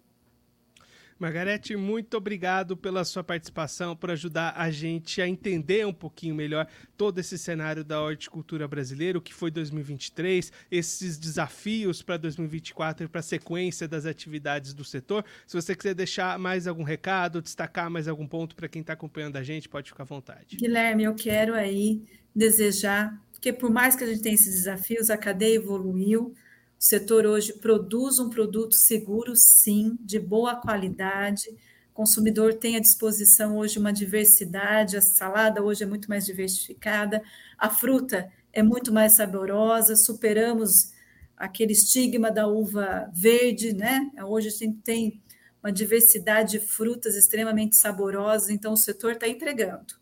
Margarete, 1.17 1.77
muito 1.77 2.17
obrigado 2.17 2.75
pela 2.75 3.05
sua 3.05 3.23
participação, 3.23 3.95
por 3.95 4.11
ajudar 4.11 4.53
a 4.57 4.69
gente 4.69 5.21
a 5.21 5.27
entender 5.27 5.87
um 5.87 5.93
pouquinho 5.93 6.35
melhor 6.35 6.67
todo 6.97 7.19
esse 7.19 7.37
cenário 7.37 7.85
da 7.85 8.01
horticultura 8.01 8.67
brasileira, 8.67 9.17
o 9.17 9.21
que 9.21 9.33
foi 9.33 9.49
2023, 9.49 10.51
esses 10.69 11.17
desafios 11.17 12.01
para 12.01 12.17
2024 12.17 13.05
e 13.05 13.07
para 13.07 13.19
a 13.19 13.23
sequência 13.23 13.87
das 13.87 14.05
atividades 14.05 14.73
do 14.73 14.83
setor. 14.83 15.23
Se 15.47 15.55
você 15.55 15.73
quiser 15.73 15.93
deixar 15.93 16.37
mais 16.37 16.67
algum 16.67 16.83
recado, 16.83 17.41
destacar 17.41 17.89
mais 17.89 18.09
algum 18.09 18.27
ponto 18.27 18.53
para 18.53 18.67
quem 18.67 18.81
está 18.81 18.91
acompanhando 18.91 19.37
a 19.37 19.43
gente, 19.43 19.69
pode 19.69 19.89
ficar 19.89 20.03
à 20.03 20.07
vontade. 20.07 20.57
Guilherme, 20.57 21.05
eu 21.05 21.15
quero 21.15 21.53
aí 21.53 22.03
desejar 22.35 23.17
que, 23.39 23.53
por 23.53 23.71
mais 23.71 23.95
que 23.95 24.03
a 24.03 24.07
gente 24.07 24.21
tenha 24.21 24.35
esses 24.35 24.53
desafios, 24.53 25.09
a 25.09 25.17
cadeia 25.17 25.55
evoluiu 25.55 26.35
o 26.85 26.87
setor 26.87 27.25
hoje 27.25 27.51
produz 27.51 28.19
um 28.19 28.29
produto 28.29 28.75
seguro, 28.75 29.33
sim, 29.35 29.97
de 30.01 30.19
boa 30.19 30.55
qualidade. 30.55 31.49
O 31.89 31.95
consumidor 31.95 32.53
tem 32.53 32.75
à 32.75 32.79
disposição 32.79 33.57
hoje 33.57 33.79
uma 33.79 33.91
diversidade, 33.91 34.95
a 34.95 35.01
salada 35.01 35.63
hoje 35.63 35.81
é 35.81 35.87
muito 35.87 36.07
mais 36.07 36.27
diversificada, 36.27 37.23
a 37.57 37.71
fruta 37.71 38.31
é 38.53 38.61
muito 38.61 38.93
mais 38.93 39.13
saborosa, 39.13 39.95
superamos 39.95 40.91
aquele 41.35 41.71
estigma 41.71 42.29
da 42.29 42.45
uva 42.45 43.09
verde, 43.11 43.73
né? 43.73 44.11
Hoje 44.23 44.49
a 44.49 44.51
gente 44.51 44.77
tem 44.83 45.23
uma 45.63 45.71
diversidade 45.71 46.51
de 46.51 46.59
frutas 46.59 47.15
extremamente 47.15 47.75
saborosas, 47.77 48.51
então 48.51 48.73
o 48.73 48.77
setor 48.77 49.13
está 49.13 49.27
entregando. 49.27 49.95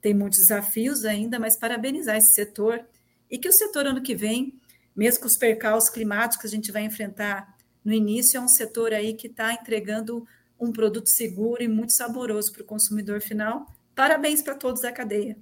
Tem 0.00 0.14
muitos 0.14 0.38
desafios 0.38 1.04
ainda, 1.04 1.40
mas 1.40 1.58
parabenizar 1.58 2.16
esse 2.16 2.34
setor 2.34 2.86
e 3.28 3.36
que 3.36 3.48
o 3.48 3.52
setor 3.52 3.84
ano 3.86 4.00
que 4.00 4.14
vem 4.14 4.59
mesmo 4.94 5.20
com 5.20 5.26
os 5.26 5.36
percalços 5.36 5.90
climáticos 5.90 6.40
que 6.40 6.46
a 6.46 6.50
gente 6.50 6.72
vai 6.72 6.82
enfrentar 6.82 7.56
no 7.84 7.92
início, 7.92 8.36
é 8.36 8.40
um 8.40 8.48
setor 8.48 8.92
aí 8.92 9.14
que 9.14 9.26
está 9.26 9.52
entregando 9.52 10.26
um 10.58 10.70
produto 10.70 11.08
seguro 11.08 11.62
e 11.62 11.68
muito 11.68 11.92
saboroso 11.92 12.52
para 12.52 12.62
o 12.62 12.66
consumidor 12.66 13.20
final. 13.20 13.66
Parabéns 13.94 14.42
para 14.42 14.54
todos 14.54 14.82
da 14.82 14.92
cadeia. 14.92 15.36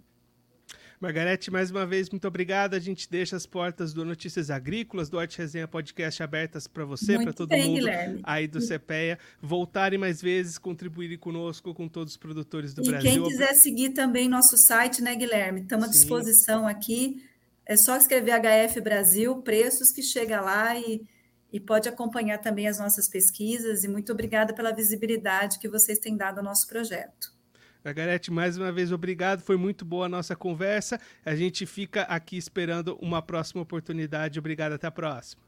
Margarete, 1.01 1.49
mais 1.49 1.71
uma 1.71 1.87
vez, 1.87 2.11
muito 2.11 2.27
obrigada. 2.27 2.77
A 2.77 2.81
gente 2.81 3.09
deixa 3.09 3.37
as 3.37 3.47
portas 3.47 3.93
do 3.93 4.05
Notícias 4.05 4.51
Agrícolas, 4.51 5.09
do 5.09 5.17
Arte 5.17 5.39
Resenha 5.39 5.69
Podcast 5.69 6.21
abertas 6.23 6.67
para 6.67 6.85
você, 6.85 7.17
para 7.19 7.33
todo 7.33 7.51
bem, 7.51 7.67
mundo 7.67 7.77
Guilherme. 7.77 8.21
aí 8.25 8.49
do 8.49 8.59
CPEA, 8.59 9.17
voltarem 9.41 9.97
mais 9.97 10.21
vezes, 10.21 10.59
contribuírem 10.59 11.17
conosco, 11.17 11.73
com 11.73 11.87
todos 11.87 12.15
os 12.15 12.17
produtores 12.17 12.75
do 12.75 12.83
e 12.83 12.89
Brasil. 12.89 13.11
E 13.11 13.15
quem 13.15 13.25
quiser 13.25 13.55
seguir 13.55 13.91
também 13.91 14.29
nosso 14.29 14.57
site, 14.57 15.01
né, 15.01 15.15
Guilherme? 15.15 15.61
Estamos 15.61 15.87
à 15.87 15.89
disposição 15.89 16.67
aqui. 16.67 17.23
É 17.69 17.77
só 17.77 17.97
escrever 17.99 18.33
HF 18.33 18.81
Brasil, 18.81 19.43
preços, 19.43 19.93
que 19.93 20.03
chega 20.03 20.41
lá 20.41 20.75
e, 20.79 21.07
e 21.53 21.61
pode 21.61 21.87
acompanhar 21.87 22.39
também 22.39 22.67
as 22.67 22.79
nossas 22.79 23.07
pesquisas. 23.09 23.85
E 23.85 23.89
muito 23.89 24.11
obrigada 24.11 24.55
pela 24.55 24.73
visibilidade 24.73 25.59
que 25.59 25.69
vocês 25.69 25.99
têm 25.99 26.17
dado 26.17 26.39
ao 26.39 26.45
nosso 26.45 26.67
projeto. 26.67 27.37
Margarete, 27.85 28.31
mais 28.31 28.57
uma 28.57 28.73
vez, 28.73 28.91
obrigado. 28.91 29.43
Foi 29.43 29.59
muito 29.59 29.85
boa 29.85 30.07
a 30.07 30.09
nossa 30.09 30.35
conversa. 30.35 30.99
A 31.23 31.37
gente 31.37 31.67
fica 31.67 32.03
aqui 32.05 32.39
esperando 32.39 32.97
uma 33.03 33.21
próxima 33.21 33.61
oportunidade. 33.61 34.39
Obrigado, 34.39 34.73
até 34.73 34.87
a 34.87 34.91
próxima. 34.91 35.43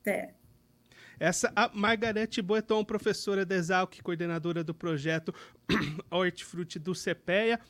Até. 0.00 0.34
Essa 1.20 1.52
a 1.54 1.70
Margarete 1.74 2.40
Boeton, 2.40 2.84
professora 2.84 3.44
da 3.44 3.54
Exalc, 3.54 4.00
coordenadora 4.02 4.64
do 4.64 4.74
projeto 4.74 5.34
Hortifruti 6.10 6.78
do 6.78 6.92
CPEA 6.92 7.60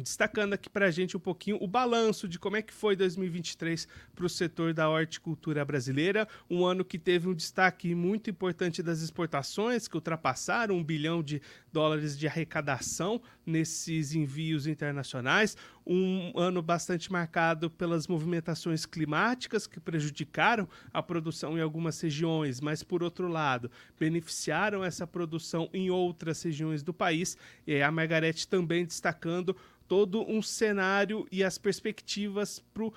destacando 0.00 0.54
aqui 0.54 0.70
para 0.70 0.86
a 0.86 0.90
gente 0.90 1.16
um 1.16 1.20
pouquinho 1.20 1.58
o 1.60 1.66
balanço 1.66 2.26
de 2.26 2.38
como 2.38 2.56
é 2.56 2.62
que 2.62 2.72
foi 2.72 2.96
2023 2.96 3.86
para 4.14 4.24
o 4.24 4.28
setor 4.28 4.72
da 4.72 4.88
horticultura 4.88 5.64
brasileira, 5.64 6.26
um 6.48 6.64
ano 6.64 6.84
que 6.84 6.98
teve 6.98 7.28
um 7.28 7.34
destaque 7.34 7.94
muito 7.94 8.30
importante 8.30 8.82
das 8.82 9.02
exportações, 9.02 9.86
que 9.86 9.96
ultrapassaram 9.96 10.76
um 10.76 10.84
bilhão 10.84 11.22
de 11.22 11.42
dólares 11.72 12.18
de 12.18 12.26
arrecadação 12.26 13.20
nesses 13.44 14.14
envios 14.14 14.66
internacionais, 14.66 15.56
um 15.86 16.32
ano 16.38 16.62
bastante 16.62 17.10
marcado 17.10 17.70
pelas 17.70 18.06
movimentações 18.06 18.86
climáticas 18.86 19.66
que 19.66 19.80
prejudicaram 19.80 20.68
a 20.92 21.02
produção 21.02 21.58
em 21.58 21.60
algumas 21.60 22.00
regiões, 22.00 22.60
mas 22.60 22.82
por 22.82 23.02
outro 23.02 23.28
lado, 23.28 23.70
beneficiaram 23.98 24.84
essa 24.84 25.06
produção 25.06 25.68
em 25.72 25.90
outras 25.90 26.42
regiões 26.42 26.82
do 26.82 26.94
país, 26.94 27.36
e 27.66 27.82
a 27.82 27.90
Margarete 27.90 28.46
também 28.46 28.84
destacando 28.84 29.56
todo 29.88 30.22
um 30.30 30.40
cenário 30.40 31.26
e 31.30 31.44
as 31.44 31.58
perspectivas 31.58 32.62
para 32.72 32.90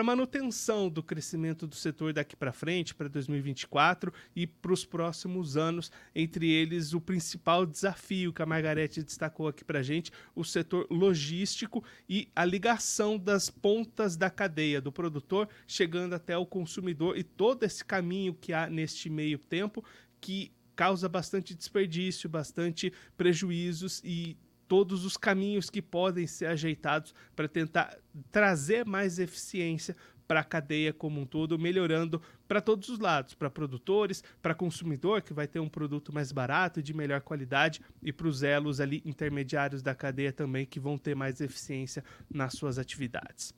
a 0.00 0.04
manutenção 0.04 0.88
do 0.88 1.02
crescimento 1.02 1.66
do 1.66 1.74
setor 1.74 2.12
daqui 2.12 2.34
para 2.34 2.52
frente, 2.52 2.94
para 2.94 3.08
2024 3.08 4.12
e 4.34 4.46
para 4.46 4.72
os 4.72 4.84
próximos 4.84 5.56
anos, 5.56 5.90
entre 6.14 6.50
eles 6.50 6.92
o 6.92 7.00
principal 7.00 7.64
desafio 7.64 8.32
que 8.32 8.42
a 8.42 8.46
Margarete 8.46 9.02
destacou 9.02 9.48
aqui 9.48 9.64
para 9.64 9.80
a 9.80 9.82
gente, 9.82 10.10
o 10.34 10.44
setor 10.44 10.86
logístico 10.90 11.84
e 12.08 12.28
a 12.34 12.44
ligação 12.44 13.18
das 13.18 13.50
pontas 13.50 14.16
da 14.16 14.30
cadeia, 14.30 14.80
do 14.80 14.92
produtor 14.92 15.48
chegando 15.66 16.14
até 16.14 16.36
o 16.36 16.46
consumidor 16.46 17.16
e 17.16 17.22
todo 17.22 17.62
esse 17.62 17.84
caminho 17.84 18.34
que 18.34 18.52
há 18.52 18.68
neste 18.68 19.08
meio 19.08 19.38
tempo 19.38 19.84
que 20.20 20.52
causa 20.74 21.08
bastante 21.08 21.54
desperdício, 21.54 22.28
bastante 22.28 22.92
prejuízos 23.16 24.02
e 24.04 24.36
todos 24.68 25.04
os 25.04 25.16
caminhos 25.16 25.70
que 25.70 25.80
podem 25.80 26.26
ser 26.26 26.46
ajeitados 26.46 27.14
para 27.34 27.48
tentar 27.48 27.96
trazer 28.30 28.84
mais 28.84 29.18
eficiência 29.18 29.96
para 30.26 30.40
a 30.40 30.44
cadeia 30.44 30.92
como 30.92 31.20
um 31.20 31.26
todo, 31.26 31.58
melhorando 31.58 32.20
para 32.48 32.60
todos 32.60 32.88
os 32.88 32.98
lados, 32.98 33.34
para 33.34 33.48
produtores, 33.48 34.22
para 34.42 34.54
consumidor, 34.54 35.22
que 35.22 35.32
vai 35.32 35.46
ter 35.46 35.60
um 35.60 35.68
produto 35.68 36.12
mais 36.12 36.32
barato 36.32 36.80
e 36.80 36.82
de 36.82 36.94
melhor 36.94 37.20
qualidade, 37.20 37.80
e 38.02 38.12
para 38.12 38.26
os 38.26 38.42
elos 38.42 38.80
ali 38.80 39.02
intermediários 39.04 39.82
da 39.82 39.94
cadeia 39.94 40.32
também, 40.32 40.66
que 40.66 40.80
vão 40.80 40.98
ter 40.98 41.14
mais 41.14 41.40
eficiência 41.40 42.04
nas 42.28 42.54
suas 42.54 42.78
atividades. 42.78 43.54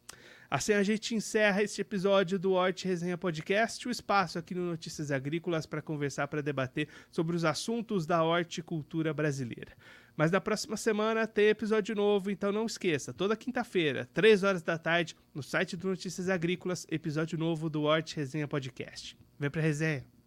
Assim 0.50 0.72
a 0.72 0.82
gente 0.82 1.14
encerra 1.14 1.62
este 1.62 1.82
episódio 1.82 2.38
do 2.38 2.52
Hort 2.52 2.82
Resenha 2.84 3.18
Podcast, 3.18 3.86
o 3.86 3.90
espaço 3.90 4.38
aqui 4.38 4.54
no 4.54 4.64
Notícias 4.64 5.10
Agrícolas 5.10 5.66
para 5.66 5.82
conversar, 5.82 6.26
para 6.26 6.40
debater 6.40 6.88
sobre 7.10 7.36
os 7.36 7.44
assuntos 7.44 8.06
da 8.06 8.24
horticultura 8.24 9.12
brasileira. 9.12 9.72
Mas 10.18 10.32
na 10.32 10.40
próxima 10.40 10.76
semana 10.76 11.28
tem 11.28 11.46
episódio 11.46 11.94
novo, 11.94 12.28
então 12.28 12.50
não 12.50 12.66
esqueça, 12.66 13.14
toda 13.14 13.36
quinta-feira, 13.36 14.08
3 14.12 14.42
horas 14.42 14.62
da 14.62 14.76
tarde, 14.76 15.14
no 15.32 15.44
site 15.44 15.76
do 15.76 15.86
Notícias 15.86 16.28
Agrícolas, 16.28 16.84
episódio 16.90 17.38
novo 17.38 17.70
do 17.70 17.84
Hort 17.84 18.16
Resenha 18.16 18.48
Podcast. 18.48 19.16
Vem 19.38 19.48
pra 19.48 19.62
resenha! 19.62 20.17